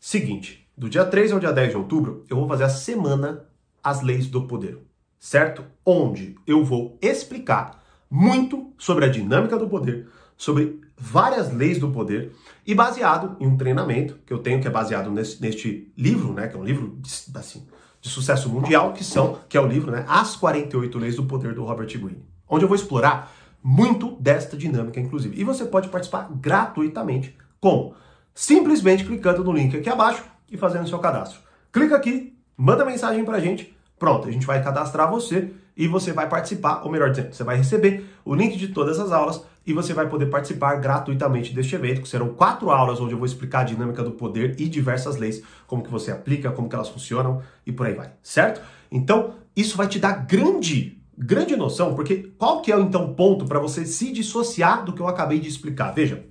Seguinte, 0.00 0.66
do 0.74 0.88
dia 0.88 1.04
3 1.04 1.32
ao 1.32 1.38
dia 1.38 1.52
10 1.52 1.70
de 1.70 1.76
outubro, 1.76 2.24
eu 2.30 2.36
vou 2.36 2.48
fazer 2.48 2.64
a 2.64 2.68
semana 2.70 3.44
As 3.84 4.00
Leis 4.00 4.26
do 4.26 4.46
Poder, 4.46 4.78
certo? 5.18 5.62
Onde 5.84 6.34
eu 6.46 6.64
vou 6.64 6.96
explicar 7.02 7.82
muito 8.10 8.72
sobre 8.78 9.04
a 9.04 9.08
dinâmica 9.08 9.58
do 9.58 9.68
poder, 9.68 10.08
sobre 10.34 10.80
várias 10.96 11.52
leis 11.52 11.78
do 11.78 11.90
poder 11.90 12.32
e 12.66 12.74
baseado 12.74 13.36
em 13.38 13.46
um 13.46 13.58
treinamento 13.58 14.18
que 14.24 14.32
eu 14.32 14.38
tenho 14.38 14.62
que 14.62 14.66
é 14.66 14.70
baseado 14.70 15.10
nesse, 15.10 15.40
neste 15.42 15.92
livro, 15.94 16.32
né, 16.32 16.48
que 16.48 16.56
é 16.56 16.58
um 16.58 16.64
livro 16.64 16.96
de, 17.00 17.10
assim, 17.36 17.66
de 18.00 18.08
sucesso 18.08 18.48
mundial, 18.48 18.94
que 18.94 19.04
são, 19.04 19.40
que 19.46 19.58
é 19.58 19.60
o 19.60 19.66
livro, 19.66 19.90
né, 19.90 20.06
As 20.08 20.36
48 20.36 20.98
Leis 20.98 21.16
do 21.16 21.24
Poder 21.24 21.54
do 21.54 21.64
Robert 21.64 21.86
Greene, 21.86 22.24
onde 22.48 22.64
eu 22.64 22.68
vou 22.68 22.76
explorar 22.76 23.30
muito 23.62 24.16
desta 24.18 24.56
dinâmica 24.56 24.98
inclusive. 24.98 25.38
E 25.38 25.44
você 25.44 25.66
pode 25.66 25.90
participar 25.90 26.30
gratuitamente 26.30 27.36
com 27.60 27.94
simplesmente 28.34 29.04
clicando 29.04 29.42
no 29.42 29.52
link 29.52 29.76
aqui 29.76 29.88
abaixo 29.88 30.24
e 30.50 30.56
fazendo 30.56 30.88
seu 30.88 30.98
cadastro. 30.98 31.40
Clica 31.72 31.96
aqui, 31.96 32.36
manda 32.56 32.84
mensagem 32.84 33.24
pra 33.24 33.40
gente, 33.40 33.76
pronto, 33.98 34.28
a 34.28 34.30
gente 34.30 34.46
vai 34.46 34.62
cadastrar 34.62 35.10
você 35.10 35.50
e 35.76 35.86
você 35.86 36.12
vai 36.12 36.28
participar, 36.28 36.82
ou 36.84 36.90
melhor 36.90 37.10
dizendo, 37.10 37.32
você 37.32 37.44
vai 37.44 37.56
receber 37.56 38.04
o 38.24 38.34
link 38.34 38.56
de 38.56 38.68
todas 38.68 38.98
as 38.98 39.12
aulas 39.12 39.42
e 39.66 39.72
você 39.72 39.92
vai 39.92 40.08
poder 40.08 40.26
participar 40.26 40.76
gratuitamente 40.76 41.54
deste 41.54 41.74
evento, 41.74 42.00
que 42.00 42.08
serão 42.08 42.30
quatro 42.30 42.70
aulas 42.70 43.00
onde 43.00 43.12
eu 43.12 43.18
vou 43.18 43.26
explicar 43.26 43.60
a 43.60 43.64
dinâmica 43.64 44.02
do 44.02 44.12
poder 44.12 44.56
e 44.58 44.68
diversas 44.68 45.16
leis, 45.16 45.42
como 45.66 45.82
que 45.82 45.90
você 45.90 46.10
aplica, 46.10 46.50
como 46.50 46.68
que 46.68 46.74
elas 46.74 46.88
funcionam 46.88 47.42
e 47.66 47.70
por 47.70 47.86
aí 47.86 47.94
vai, 47.94 48.10
certo? 48.22 48.60
Então, 48.90 49.34
isso 49.54 49.76
vai 49.76 49.86
te 49.86 49.98
dar 49.98 50.26
grande, 50.26 50.98
grande 51.16 51.54
noção, 51.54 51.94
porque 51.94 52.32
qual 52.38 52.62
que 52.62 52.72
é 52.72 52.80
então 52.80 53.04
o 53.04 53.14
ponto 53.14 53.44
para 53.44 53.60
você 53.60 53.84
se 53.84 54.10
dissociar 54.10 54.84
do 54.84 54.92
que 54.92 55.00
eu 55.00 55.06
acabei 55.06 55.38
de 55.38 55.48
explicar? 55.48 55.92
Veja, 55.92 56.24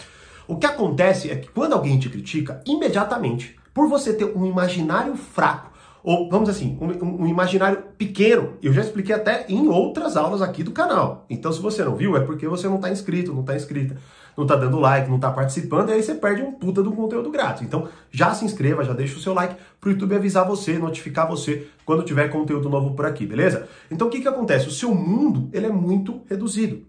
o 0.48 0.58
que 0.58 0.66
acontece 0.66 1.30
é 1.30 1.36
que 1.36 1.50
quando 1.50 1.74
alguém 1.74 2.00
te 2.00 2.10
critica, 2.10 2.62
imediatamente, 2.66 3.56
por 3.74 3.88
você 3.88 4.14
ter 4.14 4.26
um 4.26 4.46
imaginário 4.46 5.16
fraco 5.16 5.78
ou 6.08 6.30
vamos 6.30 6.48
assim, 6.48 6.78
um, 6.80 7.24
um, 7.24 7.28
imaginário 7.28 7.84
pequeno. 7.98 8.54
Eu 8.64 8.72
já 8.72 8.80
expliquei 8.80 9.14
até 9.14 9.46
em 9.50 9.68
outras 9.68 10.16
aulas 10.16 10.42
aqui 10.42 10.64
do 10.64 10.72
canal. 10.72 11.26
Então, 11.30 11.52
se 11.52 11.62
você 11.62 11.84
não 11.84 11.98
viu, 11.98 12.16
é 12.16 12.22
porque 12.22 12.48
você 12.48 12.66
não 12.66 12.78
está 12.78 12.90
inscrito, 12.90 13.34
não 13.34 13.42
está 13.42 13.58
inscrita, 13.58 13.98
não 14.38 14.46
está 14.46 14.56
dando 14.56 14.80
like, 14.80 15.10
não 15.10 15.18
está 15.18 15.30
participando, 15.30 15.90
e 15.90 15.94
aí 15.94 16.02
você 16.02 16.16
perde 16.16 16.42
um 16.44 16.54
puta 16.54 16.82
do 16.82 16.94
conteúdo 16.94 17.30
grátis. 17.30 17.64
Então, 17.64 17.90
já 18.10 18.34
se 18.34 18.46
inscreva, 18.46 18.86
já 18.86 18.94
deixa 18.94 19.18
o 19.18 19.20
seu 19.20 19.34
like 19.34 19.58
para 19.82 19.90
o 19.90 19.92
YouTube 19.92 20.16
avisar 20.16 20.48
você, 20.48 20.80
notificar 20.80 21.28
você 21.28 21.68
quando 21.84 22.04
tiver 22.04 22.30
conteúdo 22.30 22.70
novo 22.70 22.96
por 22.96 23.06
aqui, 23.06 23.26
beleza? 23.26 23.68
Então, 23.92 24.08
o 24.08 24.10
que 24.10 24.22
que 24.22 24.30
acontece? 24.30 24.66
O 24.70 24.72
seu 24.72 24.96
mundo, 24.96 25.50
ele 25.52 25.66
é 25.66 25.72
muito 25.72 26.22
reduzido. 26.30 26.86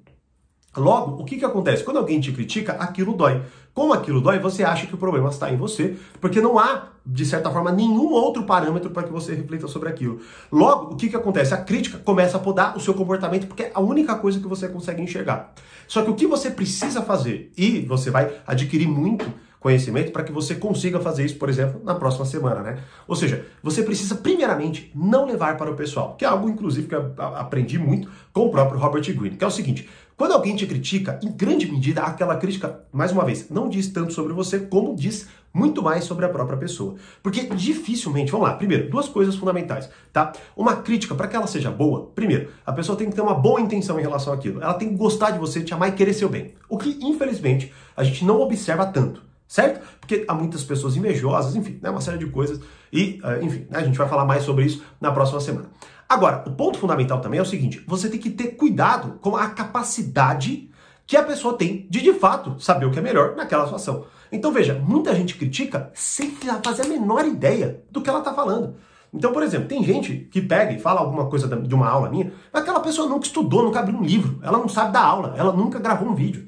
Logo, 0.77 1.23
o 1.23 1.25
que, 1.25 1.39
que 1.39 1.45
acontece? 1.45 1.83
Quando 1.83 1.97
alguém 1.97 2.21
te 2.21 2.31
critica, 2.33 2.73
aquilo 2.73 3.15
dói. 3.15 3.43
Como 3.73 3.93
aquilo 3.93 4.21
dói, 4.21 4.39
você 4.39 4.65
acha 4.65 4.87
que 4.87 4.95
o 4.95 4.99
problema 4.99 5.29
está 5.29 5.51
em 5.53 5.57
você, 5.57 5.97
porque 6.21 6.41
não 6.41 6.59
há, 6.59 6.89
de 7.07 7.25
certa 7.25 7.51
forma, 7.51 7.73
nenhum 7.73 8.13
outro 8.13 8.43
parâmetro 8.43 8.91
para 8.91 9.05
que 9.05 9.13
você 9.13 9.35
reflita 9.35 9.67
sobre 9.67 9.89
aquilo. 9.89 10.21
Logo, 10.51 10.93
o 10.93 10.97
que, 10.97 11.09
que 11.09 11.17
acontece? 11.17 11.55
A 11.55 11.59
crítica 11.59 11.99
começa 11.99 12.37
a 12.37 12.41
podar 12.41 12.77
o 12.77 12.81
seu 12.81 12.93
comportamento, 12.93 13.47
porque 13.47 13.65
é 13.65 13.71
a 13.73 13.81
única 13.81 14.15
coisa 14.17 14.41
que 14.41 14.47
você 14.47 14.69
consegue 14.69 15.01
enxergar. 15.01 15.53
Só 15.87 16.03
que 16.03 16.11
o 16.11 16.15
que 16.15 16.27
você 16.27 16.51
precisa 16.51 17.03
fazer, 17.03 17.53
e 17.57 17.81
você 17.83 18.11
vai 18.11 18.33
adquirir 18.47 18.89
muito 18.89 19.33
conhecimento 19.61 20.13
para 20.13 20.23
que 20.23 20.33
você 20.33 20.55
consiga 20.55 21.01
fazer 21.01 21.25
isso, 21.25 21.37
por 21.37 21.49
exemplo, 21.49 21.81
na 21.85 21.95
próxima 21.95 22.25
semana, 22.25 22.63
né? 22.63 22.79
Ou 23.07 23.17
seja, 23.17 23.45
você 23.63 23.83
precisa 23.83 24.15
primeiramente 24.15 24.91
não 24.95 25.27
levar 25.27 25.57
para 25.57 25.71
o 25.71 25.75
pessoal, 25.75 26.15
que 26.17 26.25
é 26.25 26.29
algo 26.29 26.49
inclusive 26.49 26.87
que 26.87 26.95
eu 26.95 27.13
aprendi 27.19 27.79
muito 27.79 28.09
com 28.33 28.47
o 28.47 28.51
próprio 28.51 28.79
Robert 28.79 29.03
Greene, 29.03 29.37
que 29.37 29.45
é 29.45 29.47
o 29.47 29.51
seguinte: 29.51 29.89
Quando 30.19 30.33
alguém 30.33 30.57
te 30.57 30.67
critica, 30.67 31.17
em 31.23 31.31
grande 31.31 31.71
medida, 31.71 32.03
aquela 32.03 32.35
crítica, 32.35 32.81
mais 32.91 33.13
uma 33.13 33.25
vez, 33.25 33.49
não 33.51 33.69
diz 33.69 33.87
tanto 33.87 34.13
sobre 34.13 34.33
você, 34.33 34.59
como 34.59 34.97
diz 34.97 35.29
muito 35.55 35.81
mais 35.81 36.03
sobre 36.03 36.25
a 36.25 36.29
própria 36.29 36.59
pessoa. 36.59 36.97
Porque 37.23 37.43
dificilmente, 37.43 38.33
vamos 38.33 38.49
lá, 38.49 38.57
primeiro, 38.57 38.91
duas 38.91 39.09
coisas 39.09 39.37
fundamentais, 39.37 39.89
tá? 40.13 40.33
Uma 40.57 40.75
crítica, 40.75 41.15
para 41.15 41.29
que 41.29 41.37
ela 41.37 41.47
seja 41.47 41.71
boa, 41.71 42.11
primeiro, 42.17 42.51
a 42.67 42.73
pessoa 42.73 42.99
tem 42.99 43.09
que 43.09 43.15
ter 43.15 43.21
uma 43.21 43.33
boa 43.33 43.61
intenção 43.61 43.97
em 43.97 44.03
relação 44.03 44.33
àquilo. 44.33 44.61
Ela 44.61 44.75
tem 44.75 44.89
que 44.89 44.97
gostar 44.97 45.31
de 45.31 45.39
você, 45.39 45.63
te 45.63 45.73
amar 45.73 45.91
e 45.91 45.93
querer 45.93 46.13
seu 46.13 46.29
bem. 46.29 46.53
O 46.69 46.77
que, 46.77 46.99
infelizmente, 47.01 47.73
a 47.97 48.03
gente 48.03 48.25
não 48.25 48.41
observa 48.41 48.87
tanto 48.87 49.23
certo? 49.49 49.81
Porque 49.99 50.27
há 50.29 50.35
muitas 50.35 50.63
pessoas 50.63 50.95
invejosas, 50.95 51.57
enfim, 51.57 51.79
né, 51.83 51.89
uma 51.89 52.03
série 52.03 52.19
de 52.19 52.27
coisas. 52.27 52.61
E, 52.93 53.19
uh, 53.25 53.43
enfim, 53.43 53.67
né, 53.71 53.79
a 53.79 53.83
gente 53.83 53.97
vai 53.97 54.07
falar 54.07 54.27
mais 54.27 54.43
sobre 54.43 54.67
isso 54.67 54.85
na 55.01 55.11
próxima 55.11 55.41
semana. 55.41 55.71
Agora, 56.09 56.43
o 56.47 56.53
ponto 56.53 56.79
fundamental 56.79 57.21
também 57.21 57.39
é 57.39 57.43
o 57.43 57.47
seguinte: 57.47 57.85
você 57.87 58.09
tem 58.09 58.19
que 58.19 58.31
ter 58.31 58.57
cuidado 58.57 59.19
com 59.21 59.37
a 59.37 59.49
capacidade 59.49 60.71
que 61.07 61.17
a 61.17 61.23
pessoa 61.23 61.57
tem 61.57 61.87
de, 61.91 62.01
de 62.01 62.13
fato, 62.15 62.59
saber 62.59 62.87
o 62.87 62.91
que 62.91 62.99
é 62.99 63.03
melhor 63.03 63.35
naquela 63.37 63.65
situação. 63.65 64.05
Então, 64.31 64.53
veja, 64.53 64.75
muita 64.75 65.15
gente 65.15 65.37
critica 65.37 65.91
sem 65.95 66.31
fazer 66.63 66.83
a 66.83 66.89
menor 66.89 67.27
ideia 67.27 67.83
do 67.91 68.03
que 68.03 68.11
ela 68.11 68.19
está 68.19 68.33
falando. 68.33 68.77
Então, 69.13 69.33
por 69.33 69.43
exemplo, 69.43 69.69
tem 69.69 69.83
gente 69.83 70.29
que 70.31 70.41
pega 70.41 70.73
e 70.73 70.79
fala 70.79 71.01
alguma 71.01 71.27
coisa 71.27 71.49
de 71.49 71.75
uma 71.75 71.89
aula 71.89 72.11
minha, 72.11 72.31
mas 72.53 72.63
aquela 72.63 72.81
pessoa 72.81 73.09
nunca 73.09 73.27
estudou, 73.27 73.63
nunca 73.63 73.81
abriu 73.81 73.97
um 73.97 74.03
livro, 74.03 74.39
ela 74.43 74.59
não 74.59 74.69
sabe 74.69 74.93
da 74.93 75.01
aula, 75.01 75.35
ela 75.37 75.51
nunca 75.51 75.79
gravou 75.79 76.09
um 76.09 76.15
vídeo. 76.15 76.47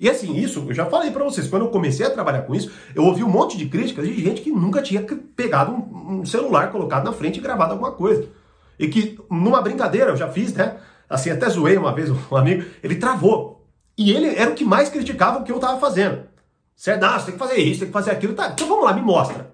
E 0.00 0.08
assim, 0.08 0.34
isso, 0.36 0.64
eu 0.66 0.74
já 0.74 0.86
falei 0.86 1.10
para 1.10 1.24
vocês, 1.24 1.48
quando 1.48 1.66
eu 1.66 1.70
comecei 1.70 2.06
a 2.06 2.10
trabalhar 2.10 2.42
com 2.42 2.54
isso, 2.54 2.70
eu 2.94 3.04
ouvi 3.04 3.22
um 3.22 3.28
monte 3.28 3.58
de 3.58 3.66
críticas 3.66 4.06
de 4.06 4.22
gente 4.22 4.40
que 4.40 4.50
nunca 4.50 4.80
tinha 4.80 5.02
pegado 5.36 5.72
um, 5.72 6.20
um 6.20 6.24
celular, 6.24 6.70
colocado 6.70 7.04
na 7.04 7.12
frente 7.12 7.38
e 7.38 7.42
gravado 7.42 7.72
alguma 7.72 7.92
coisa. 7.92 8.26
E 8.78 8.88
que, 8.88 9.18
numa 9.30 9.60
brincadeira, 9.60 10.10
eu 10.10 10.16
já 10.16 10.28
fiz, 10.28 10.52
né? 10.54 10.76
Assim, 11.08 11.30
até 11.30 11.48
zoei 11.48 11.76
uma 11.76 11.94
vez 11.94 12.10
um 12.10 12.36
amigo, 12.36 12.64
ele 12.82 12.96
travou. 12.96 13.66
E 13.96 14.12
ele 14.12 14.34
era 14.34 14.50
o 14.50 14.54
que 14.54 14.64
mais 14.64 14.88
criticava 14.88 15.40
o 15.40 15.44
que 15.44 15.50
eu 15.50 15.58
tava 15.58 15.80
fazendo. 15.80 16.22
Certo? 16.76 17.02
Ah, 17.02 17.18
você 17.18 17.26
tem 17.26 17.34
que 17.34 17.40
fazer 17.40 17.56
isso, 17.56 17.80
tem 17.80 17.88
que 17.88 17.92
fazer 17.92 18.10
aquilo. 18.10 18.34
Tá, 18.34 18.50
então 18.50 18.68
vamos 18.68 18.84
lá, 18.84 18.92
me 18.92 19.02
mostra. 19.02 19.50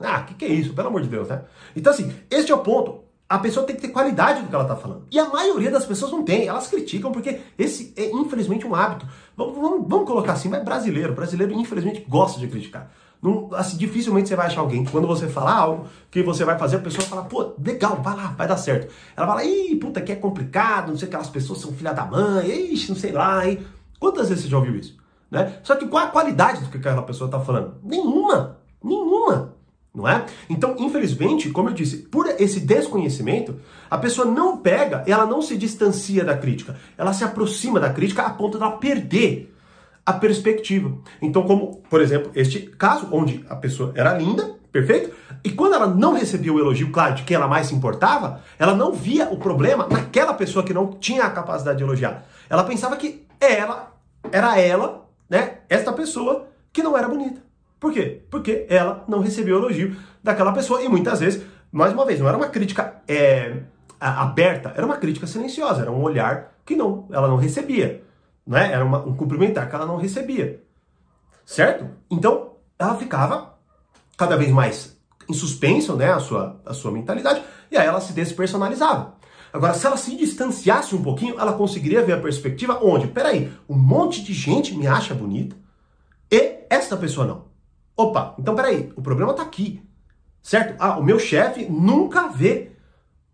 Ah, 0.00 0.20
o 0.20 0.24
que, 0.26 0.34
que 0.34 0.44
é 0.44 0.48
isso? 0.48 0.74
Pelo 0.74 0.88
amor 0.88 1.02
de 1.02 1.08
Deus, 1.08 1.28
né? 1.28 1.42
Então, 1.74 1.92
assim, 1.92 2.12
este 2.30 2.52
é 2.52 2.54
o 2.54 2.58
ponto 2.58 3.08
a 3.28 3.38
pessoa 3.38 3.66
tem 3.66 3.76
que 3.76 3.82
ter 3.82 3.88
qualidade 3.88 4.40
do 4.40 4.48
que 4.48 4.54
ela 4.54 4.64
está 4.64 4.74
falando. 4.74 5.06
E 5.10 5.18
a 5.18 5.28
maioria 5.28 5.70
das 5.70 5.84
pessoas 5.84 6.10
não 6.10 6.24
tem, 6.24 6.46
elas 6.46 6.66
criticam 6.66 7.12
porque 7.12 7.40
esse 7.58 7.92
é 7.94 8.10
infelizmente 8.10 8.66
um 8.66 8.74
hábito. 8.74 9.06
Vamos, 9.36 9.54
vamos, 9.54 9.86
vamos 9.86 10.06
colocar 10.06 10.32
assim, 10.32 10.48
mas 10.48 10.64
brasileiro, 10.64 11.12
brasileiro 11.12 11.52
infelizmente 11.52 12.06
gosta 12.08 12.40
de 12.40 12.48
criticar. 12.48 12.90
Não, 13.20 13.50
assim, 13.52 13.76
dificilmente 13.76 14.28
você 14.28 14.36
vai 14.36 14.46
achar 14.46 14.60
alguém 14.60 14.84
que 14.84 14.92
quando 14.92 15.06
você 15.06 15.28
falar 15.28 15.56
algo 15.56 15.86
que 16.10 16.22
você 16.22 16.44
vai 16.44 16.56
fazer, 16.56 16.76
a 16.76 16.80
pessoa 16.80 17.04
fala, 17.06 17.24
pô, 17.24 17.52
legal, 17.62 18.00
vai 18.02 18.16
lá, 18.16 18.28
vai 18.36 18.46
dar 18.46 18.56
certo. 18.56 18.92
Ela 19.16 19.26
fala, 19.26 19.44
ih, 19.44 19.74
puta, 19.76 20.00
que 20.00 20.12
é 20.12 20.16
complicado, 20.16 20.90
não 20.90 20.96
sei, 20.96 21.08
aquelas 21.08 21.28
pessoas 21.28 21.60
são 21.60 21.72
filha 21.72 21.92
da 21.92 22.04
mãe, 22.04 22.72
ixi, 22.72 22.90
não 22.90 22.96
sei 22.96 23.12
lá, 23.12 23.46
hein. 23.46 23.58
Quantas 23.98 24.28
vezes 24.28 24.44
você 24.44 24.50
já 24.50 24.56
ouviu 24.56 24.76
isso? 24.76 24.96
Né? 25.30 25.58
Só 25.62 25.74
que 25.74 25.86
qual 25.86 26.04
a 26.04 26.10
qualidade 26.10 26.62
do 26.62 26.70
que 26.70 26.78
aquela 26.78 27.02
pessoa 27.02 27.26
está 27.26 27.40
falando? 27.40 27.74
Nenhuma, 27.82 28.58
nenhuma 28.82 29.58
não 29.98 30.06
é? 30.06 30.24
Então, 30.48 30.76
infelizmente, 30.78 31.50
como 31.50 31.70
eu 31.70 31.74
disse, 31.74 31.98
por 31.98 32.28
esse 32.38 32.60
desconhecimento, 32.60 33.60
a 33.90 33.98
pessoa 33.98 34.26
não 34.26 34.58
pega, 34.58 35.02
ela 35.06 35.26
não 35.26 35.42
se 35.42 35.56
distancia 35.56 36.24
da 36.24 36.36
crítica, 36.36 36.76
ela 36.96 37.12
se 37.12 37.24
aproxima 37.24 37.80
da 37.80 37.92
crítica 37.92 38.22
a 38.22 38.30
ponto 38.30 38.58
de 38.58 38.64
ela 38.64 38.76
perder 38.76 39.52
a 40.08 40.14
perspectiva. 40.14 40.90
Então, 41.20 41.42
como, 41.42 41.82
por 41.90 42.00
exemplo, 42.00 42.32
este 42.34 42.60
caso 42.60 43.08
onde 43.12 43.44
a 43.46 43.54
pessoa 43.54 43.92
era 43.94 44.16
linda, 44.16 44.56
perfeito? 44.72 45.14
E 45.44 45.50
quando 45.50 45.74
ela 45.74 45.86
não 45.86 46.14
recebia 46.14 46.50
o 46.50 46.58
elogio, 46.58 46.90
claro, 46.90 47.14
de 47.14 47.24
quem 47.24 47.34
ela 47.34 47.46
mais 47.46 47.66
se 47.66 47.74
importava, 47.74 48.40
ela 48.58 48.74
não 48.74 48.90
via 48.90 49.28
o 49.28 49.36
problema 49.36 49.86
naquela 49.86 50.32
pessoa 50.32 50.64
que 50.64 50.72
não 50.72 50.86
tinha 50.94 51.24
a 51.24 51.30
capacidade 51.30 51.76
de 51.76 51.84
elogiar. 51.84 52.24
Ela 52.48 52.64
pensava 52.64 52.96
que 52.96 53.26
ela 53.38 53.92
era 54.32 54.58
ela, 54.58 55.06
né, 55.28 55.58
esta 55.68 55.92
pessoa 55.92 56.46
que 56.72 56.82
não 56.82 56.96
era 56.96 57.06
bonita. 57.06 57.42
Por 57.78 57.92
quê? 57.92 58.22
Porque 58.30 58.64
ela 58.70 59.04
não 59.06 59.20
recebeu 59.20 59.58
elogio 59.58 59.94
daquela 60.24 60.52
pessoa 60.52 60.80
e 60.80 60.88
muitas 60.88 61.20
vezes, 61.20 61.44
mais 61.70 61.92
uma 61.92 62.06
vez, 62.06 62.18
não 62.18 62.28
era 62.28 62.36
uma 62.38 62.48
crítica 62.48 63.02
é, 63.06 63.58
aberta, 64.00 64.72
era 64.74 64.86
uma 64.86 64.96
crítica 64.96 65.26
silenciosa, 65.26 65.82
era 65.82 65.92
um 65.92 66.00
olhar 66.00 66.54
que 66.64 66.74
não, 66.74 67.06
ela 67.12 67.28
não 67.28 67.36
recebia, 67.36 68.07
né? 68.48 68.72
Era 68.72 68.84
uma, 68.84 69.04
um 69.04 69.14
cumprimentar 69.14 69.68
que 69.68 69.74
ela 69.76 69.84
não 69.84 69.98
recebia, 69.98 70.64
certo? 71.44 71.86
Então 72.10 72.54
ela 72.78 72.96
ficava 72.96 73.58
cada 74.16 74.36
vez 74.36 74.50
mais 74.50 74.96
em 75.28 75.34
suspenso, 75.34 75.94
né, 75.94 76.10
a 76.10 76.18
sua, 76.18 76.58
a 76.64 76.72
sua 76.72 76.90
mentalidade, 76.90 77.42
e 77.70 77.76
aí 77.76 77.86
ela 77.86 78.00
se 78.00 78.14
despersonalizava. 78.14 79.18
Agora, 79.52 79.74
se 79.74 79.86
ela 79.86 79.96
se 79.96 80.16
distanciasse 80.16 80.94
um 80.94 81.02
pouquinho, 81.02 81.38
ela 81.38 81.52
conseguiria 81.52 82.02
ver 82.02 82.14
a 82.14 82.20
perspectiva 82.20 82.80
onde, 82.82 83.06
peraí, 83.08 83.52
um 83.68 83.76
monte 83.76 84.22
de 84.22 84.32
gente 84.32 84.74
me 84.74 84.86
acha 84.86 85.14
bonita 85.14 85.54
e 86.30 86.60
esta 86.70 86.96
pessoa 86.96 87.26
não. 87.26 87.44
Opa, 87.94 88.34
então 88.38 88.54
peraí, 88.54 88.90
o 88.96 89.02
problema 89.02 89.34
tá 89.34 89.42
aqui, 89.42 89.82
certo? 90.42 90.76
Ah, 90.78 90.98
o 90.98 91.02
meu 91.02 91.18
chefe 91.18 91.66
nunca 91.66 92.28
vê 92.28 92.72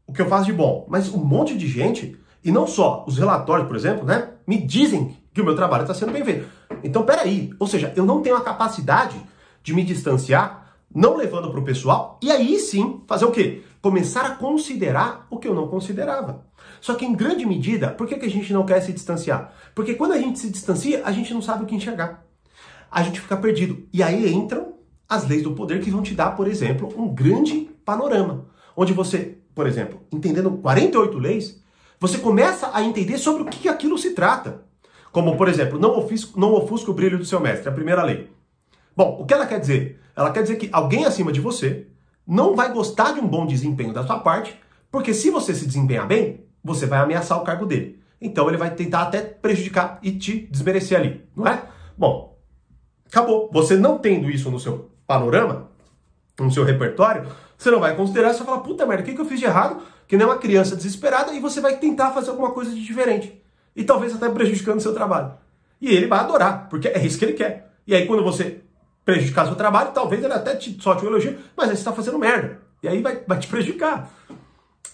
o 0.06 0.12
que 0.12 0.20
eu 0.20 0.28
faço 0.28 0.46
de 0.46 0.52
bom, 0.52 0.86
mas 0.88 1.08
um 1.08 1.24
monte 1.24 1.56
de 1.56 1.68
gente, 1.68 2.18
e 2.42 2.50
não 2.50 2.66
só 2.66 3.04
os 3.06 3.16
relatórios, 3.16 3.68
por 3.68 3.76
exemplo, 3.76 4.04
né, 4.04 4.33
me 4.46 4.58
dizem 4.58 5.16
que 5.32 5.40
o 5.40 5.44
meu 5.44 5.54
trabalho 5.54 5.82
está 5.82 5.94
sendo 5.94 6.12
bem 6.12 6.24
feito. 6.24 6.48
Então 6.82 7.04
peraí, 7.04 7.50
ou 7.58 7.66
seja, 7.66 7.92
eu 7.96 8.04
não 8.04 8.22
tenho 8.22 8.36
a 8.36 8.40
capacidade 8.40 9.20
de 9.62 9.74
me 9.74 9.82
distanciar, 9.82 10.74
não 10.94 11.16
levando 11.16 11.50
para 11.50 11.60
o 11.60 11.64
pessoal, 11.64 12.18
e 12.22 12.30
aí 12.30 12.58
sim 12.58 13.02
fazer 13.06 13.24
o 13.24 13.30
quê? 13.30 13.62
Começar 13.80 14.24
a 14.26 14.34
considerar 14.36 15.26
o 15.30 15.38
que 15.38 15.48
eu 15.48 15.54
não 15.54 15.68
considerava. 15.68 16.46
Só 16.80 16.94
que 16.94 17.04
em 17.04 17.14
grande 17.14 17.44
medida, 17.44 17.88
por 17.88 18.06
que, 18.06 18.16
que 18.16 18.26
a 18.26 18.30
gente 18.30 18.52
não 18.52 18.64
quer 18.64 18.80
se 18.80 18.92
distanciar? 18.92 19.52
Porque 19.74 19.94
quando 19.94 20.12
a 20.12 20.18
gente 20.18 20.38
se 20.38 20.50
distancia, 20.50 21.02
a 21.04 21.12
gente 21.12 21.32
não 21.32 21.42
sabe 21.42 21.64
o 21.64 21.66
que 21.66 21.74
enxergar 21.74 22.24
a 22.94 23.02
gente 23.02 23.20
fica 23.20 23.36
perdido. 23.36 23.88
E 23.92 24.04
aí 24.04 24.32
entram 24.32 24.74
as 25.08 25.26
leis 25.26 25.42
do 25.42 25.52
poder 25.52 25.82
que 25.82 25.90
vão 25.90 26.00
te 26.00 26.14
dar, 26.14 26.36
por 26.36 26.46
exemplo, 26.46 26.94
um 26.96 27.12
grande 27.12 27.68
panorama. 27.84 28.46
Onde 28.76 28.92
você, 28.92 29.36
por 29.52 29.66
exemplo, 29.66 30.00
entendendo 30.12 30.52
48 30.52 31.18
leis, 31.18 31.60
você 32.06 32.18
começa 32.18 32.70
a 32.72 32.82
entender 32.82 33.18
sobre 33.18 33.42
o 33.42 33.46
que 33.46 33.68
aquilo 33.68 33.96
se 33.98 34.10
trata. 34.10 34.62
Como, 35.12 35.36
por 35.36 35.48
exemplo, 35.48 35.78
não 35.78 35.96
ofusca, 35.96 36.38
não 36.38 36.52
ofusca 36.54 36.90
o 36.90 36.94
brilho 36.94 37.18
do 37.18 37.24
seu 37.24 37.40
mestre, 37.40 37.68
a 37.68 37.72
primeira 37.72 38.02
lei. 38.02 38.30
Bom, 38.96 39.18
o 39.20 39.24
que 39.24 39.34
ela 39.34 39.46
quer 39.46 39.60
dizer? 39.60 40.00
Ela 40.16 40.32
quer 40.32 40.42
dizer 40.42 40.56
que 40.56 40.68
alguém 40.72 41.04
acima 41.04 41.32
de 41.32 41.40
você 41.40 41.86
não 42.26 42.54
vai 42.54 42.72
gostar 42.72 43.12
de 43.12 43.20
um 43.20 43.26
bom 43.26 43.46
desempenho 43.46 43.92
da 43.92 44.04
sua 44.04 44.18
parte, 44.18 44.58
porque 44.90 45.12
se 45.14 45.30
você 45.30 45.54
se 45.54 45.66
desempenhar 45.66 46.06
bem, 46.06 46.44
você 46.62 46.86
vai 46.86 46.98
ameaçar 46.98 47.38
o 47.38 47.44
cargo 47.44 47.66
dele. 47.66 48.00
Então 48.20 48.48
ele 48.48 48.56
vai 48.56 48.74
tentar 48.74 49.02
até 49.02 49.20
prejudicar 49.20 49.98
e 50.02 50.12
te 50.12 50.48
desmerecer 50.50 50.98
ali, 50.98 51.24
não 51.36 51.46
é? 51.46 51.62
Bom, 51.96 52.34
Acabou. 53.14 53.48
Você 53.52 53.76
não 53.76 53.96
tendo 53.96 54.28
isso 54.28 54.50
no 54.50 54.58
seu 54.58 54.90
panorama, 55.06 55.70
no 56.40 56.50
seu 56.50 56.64
repertório, 56.64 57.28
você 57.56 57.70
não 57.70 57.78
vai 57.78 57.94
considerar, 57.94 58.32
você 58.32 58.38
vai 58.38 58.46
falar, 58.46 58.60
puta 58.60 58.84
merda, 58.84 59.04
o 59.04 59.06
que, 59.06 59.14
que 59.14 59.20
eu 59.20 59.24
fiz 59.24 59.38
de 59.38 59.46
errado? 59.46 59.80
Que 60.06 60.16
nem 60.16 60.26
uma 60.26 60.38
criança 60.38 60.76
desesperada 60.76 61.32
e 61.32 61.40
você 61.40 61.60
vai 61.60 61.76
tentar 61.76 62.10
fazer 62.12 62.30
alguma 62.30 62.50
coisa 62.52 62.70
de 62.70 62.84
diferente. 62.84 63.42
E 63.74 63.84
talvez 63.84 64.14
até 64.14 64.28
prejudicando 64.28 64.78
o 64.78 64.82
seu 64.82 64.94
trabalho. 64.94 65.34
E 65.80 65.88
ele 65.88 66.06
vai 66.06 66.20
adorar, 66.20 66.68
porque 66.68 66.88
é 66.88 67.04
isso 67.04 67.18
que 67.18 67.24
ele 67.24 67.32
quer. 67.32 67.72
E 67.86 67.94
aí 67.94 68.06
quando 68.06 68.22
você 68.22 68.60
prejudicar 69.04 69.46
seu 69.46 69.54
trabalho, 69.54 69.92
talvez 69.92 70.22
ele 70.22 70.32
até 70.32 70.56
te 70.56 70.80
solte 70.80 71.04
um 71.04 71.08
elogio, 71.08 71.38
mas 71.56 71.68
aí 71.68 71.76
você 71.76 71.80
está 71.80 71.92
fazendo 71.92 72.18
merda. 72.18 72.60
E 72.82 72.88
aí 72.88 73.02
vai, 73.02 73.22
vai 73.26 73.38
te 73.38 73.46
prejudicar. 73.46 74.10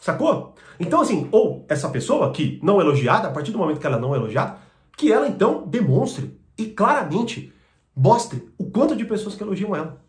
Sacou? 0.01 0.55
Então, 0.79 1.03
assim, 1.03 1.29
ou 1.31 1.65
essa 1.69 1.89
pessoa 1.89 2.33
que 2.33 2.59
não 2.63 2.81
é 2.81 2.85
elogiada, 2.85 3.29
a 3.29 3.31
partir 3.31 3.53
do 3.53 3.59
momento 3.59 3.79
que 3.79 3.87
ela 3.87 3.99
não 3.99 4.15
é 4.15 4.19
elogiada, 4.19 4.57
que 4.97 5.13
ela 5.13 5.29
então 5.29 5.67
demonstre 5.67 6.39
e 6.57 6.67
claramente 6.67 7.53
mostre 7.95 8.49
o 8.57 8.71
quanto 8.71 8.97
de 8.97 9.05
pessoas 9.05 9.35
que 9.35 9.43
elogiam 9.43 9.77
ela. 9.77 10.01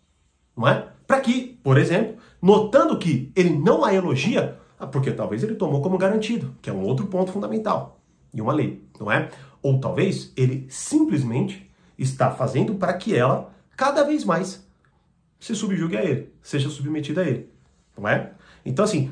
Não 0.55 0.67
é? 0.67 0.87
Para 1.05 1.19
que, 1.19 1.59
por 1.63 1.77
exemplo, 1.77 2.17
notando 2.41 2.97
que 2.97 3.31
ele 3.35 3.49
não 3.49 3.83
a 3.83 3.93
elogia, 3.93 4.57
porque 4.87 5.11
talvez 5.11 5.43
ele 5.43 5.55
tomou 5.55 5.81
como 5.81 5.97
garantido, 5.97 6.55
que 6.61 6.69
é 6.69 6.73
um 6.73 6.83
outro 6.83 7.07
ponto 7.07 7.31
fundamental 7.31 7.99
e 8.33 8.41
uma 8.41 8.53
lei, 8.53 8.83
não 8.99 9.11
é? 9.11 9.29
Ou 9.61 9.79
talvez 9.79 10.31
ele 10.35 10.65
simplesmente 10.69 11.69
está 11.97 12.31
fazendo 12.31 12.75
para 12.75 12.93
que 12.93 13.15
ela 13.15 13.53
cada 13.75 14.03
vez 14.03 14.23
mais 14.23 14.67
se 15.39 15.55
subjugue 15.55 15.97
a 15.97 16.03
ele, 16.03 16.31
seja 16.41 16.69
submetida 16.69 17.21
a 17.21 17.27
ele, 17.27 17.49
não 17.97 18.07
é? 18.07 18.31
Então 18.65 18.85
assim, 18.85 19.11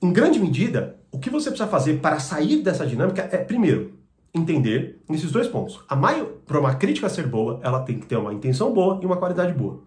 em 0.00 0.12
grande 0.12 0.38
medida, 0.38 0.96
o 1.10 1.18
que 1.18 1.30
você 1.30 1.50
precisa 1.50 1.68
fazer 1.68 2.00
para 2.00 2.18
sair 2.18 2.62
dessa 2.62 2.86
dinâmica 2.86 3.28
é 3.30 3.38
primeiro 3.38 3.94
entender 4.34 5.00
nesses 5.08 5.30
dois 5.30 5.46
pontos. 5.46 5.80
A 5.88 5.94
maior, 5.94 6.26
para 6.44 6.58
uma 6.58 6.74
crítica 6.74 7.08
ser 7.08 7.26
boa, 7.26 7.60
ela 7.62 7.80
tem 7.80 7.98
que 7.98 8.06
ter 8.06 8.16
uma 8.16 8.34
intenção 8.34 8.72
boa 8.72 8.98
e 9.00 9.06
uma 9.06 9.16
qualidade 9.16 9.52
boa. 9.52 9.82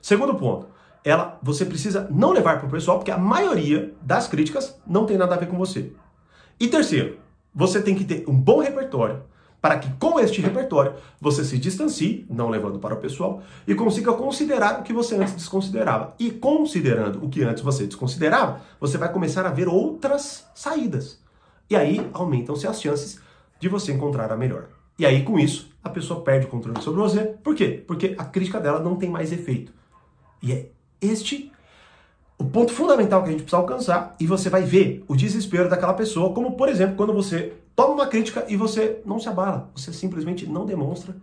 Segundo 0.00 0.34
ponto, 0.36 0.68
ela, 1.04 1.38
você 1.42 1.64
precisa 1.64 2.08
não 2.10 2.32
levar 2.32 2.58
para 2.58 2.68
o 2.68 2.70
pessoal, 2.70 2.98
porque 2.98 3.10
a 3.10 3.18
maioria 3.18 3.94
das 4.02 4.28
críticas 4.28 4.78
não 4.86 5.06
tem 5.06 5.16
nada 5.16 5.34
a 5.34 5.38
ver 5.38 5.48
com 5.48 5.56
você. 5.56 5.92
E 6.58 6.68
terceiro, 6.68 7.18
você 7.54 7.80
tem 7.80 7.94
que 7.94 8.04
ter 8.04 8.24
um 8.28 8.38
bom 8.38 8.60
repertório 8.60 9.22
para 9.60 9.78
que 9.78 9.90
com 9.98 10.18
este 10.18 10.40
repertório 10.40 10.94
você 11.20 11.44
se 11.44 11.58
distancie, 11.58 12.26
não 12.30 12.48
levando 12.48 12.78
para 12.78 12.94
o 12.94 12.98
pessoal, 12.98 13.42
e 13.66 13.74
consiga 13.74 14.12
considerar 14.12 14.80
o 14.80 14.82
que 14.82 14.92
você 14.92 15.16
antes 15.16 15.34
desconsiderava. 15.34 16.14
E 16.18 16.30
considerando 16.30 17.24
o 17.24 17.28
que 17.28 17.42
antes 17.42 17.62
você 17.62 17.86
desconsiderava, 17.86 18.60
você 18.80 18.96
vai 18.96 19.12
começar 19.12 19.44
a 19.44 19.50
ver 19.50 19.68
outras 19.68 20.46
saídas. 20.54 21.20
E 21.68 21.76
aí 21.76 22.08
aumentam-se 22.12 22.66
as 22.66 22.80
chances 22.80 23.20
de 23.58 23.68
você 23.68 23.92
encontrar 23.92 24.32
a 24.32 24.36
melhor. 24.36 24.68
E 24.98 25.06
aí, 25.06 25.22
com 25.22 25.38
isso, 25.38 25.70
a 25.82 25.88
pessoa 25.88 26.22
perde 26.22 26.46
o 26.46 26.50
controle 26.50 26.80
sobre 26.82 27.00
você. 27.00 27.20
Por 27.42 27.54
quê? 27.54 27.82
Porque 27.86 28.14
a 28.18 28.24
crítica 28.24 28.60
dela 28.60 28.80
não 28.80 28.96
tem 28.96 29.08
mais 29.08 29.32
efeito. 29.32 29.72
E 30.42 30.52
é 30.52 30.70
este 31.00 31.52
o 32.38 32.44
ponto 32.44 32.72
fundamental 32.72 33.22
que 33.22 33.28
a 33.28 33.32
gente 33.32 33.42
precisa 33.42 33.58
alcançar 33.58 34.16
e 34.18 34.26
você 34.26 34.48
vai 34.48 34.62
ver 34.62 35.04
o 35.06 35.14
desespero 35.14 35.68
daquela 35.68 35.92
pessoa, 35.92 36.32
como 36.32 36.52
por 36.52 36.70
exemplo, 36.70 36.96
quando 36.96 37.12
você 37.12 37.52
toma 37.76 37.92
uma 37.92 38.06
crítica 38.06 38.46
e 38.48 38.56
você 38.56 39.02
não 39.04 39.20
se 39.20 39.28
abala, 39.28 39.70
você 39.74 39.92
simplesmente 39.92 40.46
não 40.46 40.64
demonstra 40.64 41.14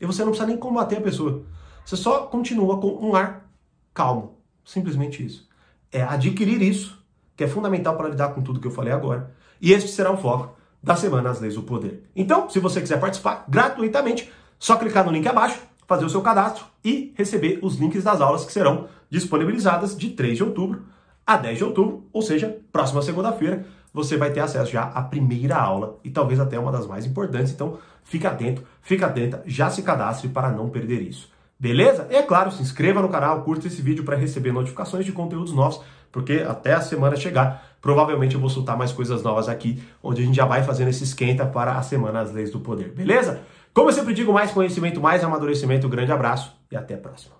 e 0.00 0.06
você 0.06 0.22
não 0.22 0.30
precisa 0.30 0.46
nem 0.46 0.56
combater 0.56 0.98
a 0.98 1.00
pessoa. 1.00 1.42
Você 1.84 1.96
só 1.96 2.26
continua 2.26 2.80
com 2.80 2.88
um 3.04 3.16
ar 3.16 3.50
calmo, 3.92 4.38
simplesmente 4.64 5.26
isso. 5.26 5.48
É 5.90 6.02
adquirir 6.02 6.62
isso, 6.62 7.04
que 7.36 7.42
é 7.42 7.48
fundamental 7.48 7.96
para 7.96 8.08
lidar 8.08 8.28
com 8.28 8.40
tudo 8.40 8.60
que 8.60 8.66
eu 8.68 8.72
falei 8.72 8.92
agora. 8.92 9.34
E 9.60 9.72
este 9.72 9.90
será 9.90 10.12
o 10.12 10.16
foco 10.16 10.56
da 10.80 10.94
Semana 10.94 11.30
As 11.30 11.40
Leis 11.40 11.56
do 11.56 11.62
Poder. 11.62 12.08
Então, 12.14 12.48
se 12.48 12.60
você 12.60 12.80
quiser 12.80 13.00
participar 13.00 13.44
gratuitamente, 13.48 14.30
só 14.58 14.76
clicar 14.76 15.04
no 15.04 15.10
link 15.10 15.26
abaixo, 15.26 15.60
fazer 15.90 16.04
o 16.04 16.08
seu 16.08 16.22
cadastro 16.22 16.66
e 16.84 17.12
receber 17.16 17.58
os 17.62 17.74
links 17.74 18.04
das 18.04 18.20
aulas 18.20 18.44
que 18.44 18.52
serão 18.52 18.86
disponibilizadas 19.10 19.98
de 19.98 20.10
3 20.10 20.36
de 20.36 20.44
outubro 20.44 20.84
a 21.26 21.36
10 21.36 21.58
de 21.58 21.64
outubro, 21.64 22.04
ou 22.12 22.22
seja, 22.22 22.58
próxima 22.70 23.02
segunda-feira, 23.02 23.66
você 23.92 24.16
vai 24.16 24.30
ter 24.30 24.38
acesso 24.38 24.70
já 24.70 24.84
à 24.84 25.02
primeira 25.02 25.56
aula 25.56 25.98
e 26.04 26.10
talvez 26.10 26.38
até 26.38 26.56
uma 26.56 26.70
das 26.70 26.86
mais 26.86 27.04
importantes. 27.04 27.52
Então, 27.52 27.76
fica 28.04 28.28
atento, 28.28 28.62
fica 28.80 29.06
atenta, 29.06 29.42
já 29.44 29.68
se 29.68 29.82
cadastre 29.82 30.28
para 30.28 30.52
não 30.52 30.68
perder 30.68 31.02
isso. 31.02 31.28
Beleza? 31.58 32.06
E 32.08 32.14
é 32.14 32.22
claro, 32.22 32.52
se 32.52 32.62
inscreva 32.62 33.02
no 33.02 33.08
canal, 33.08 33.42
curta 33.42 33.66
esse 33.66 33.82
vídeo 33.82 34.04
para 34.04 34.16
receber 34.16 34.52
notificações 34.52 35.04
de 35.04 35.10
conteúdos 35.10 35.52
novos, 35.52 35.80
porque 36.12 36.44
até 36.48 36.72
a 36.72 36.80
semana 36.80 37.16
chegar, 37.16 37.64
provavelmente 37.82 38.36
eu 38.36 38.40
vou 38.40 38.48
soltar 38.48 38.78
mais 38.78 38.92
coisas 38.92 39.24
novas 39.24 39.48
aqui, 39.48 39.82
onde 40.00 40.22
a 40.22 40.24
gente 40.24 40.36
já 40.36 40.46
vai 40.46 40.62
fazendo 40.62 40.88
esse 40.88 41.02
esquenta 41.02 41.44
para 41.44 41.76
a 41.76 41.82
Semana 41.82 42.22
das 42.22 42.32
Leis 42.32 42.52
do 42.52 42.60
Poder. 42.60 42.92
Beleza? 42.92 43.42
Como 43.72 43.88
eu 43.88 43.92
sempre 43.92 44.14
digo, 44.14 44.32
mais 44.32 44.50
conhecimento, 44.50 45.00
mais 45.00 45.22
amadurecimento. 45.22 45.86
Um 45.86 45.90
grande 45.90 46.12
abraço 46.12 46.56
e 46.70 46.76
até 46.76 46.94
a 46.94 46.98
próxima. 46.98 47.39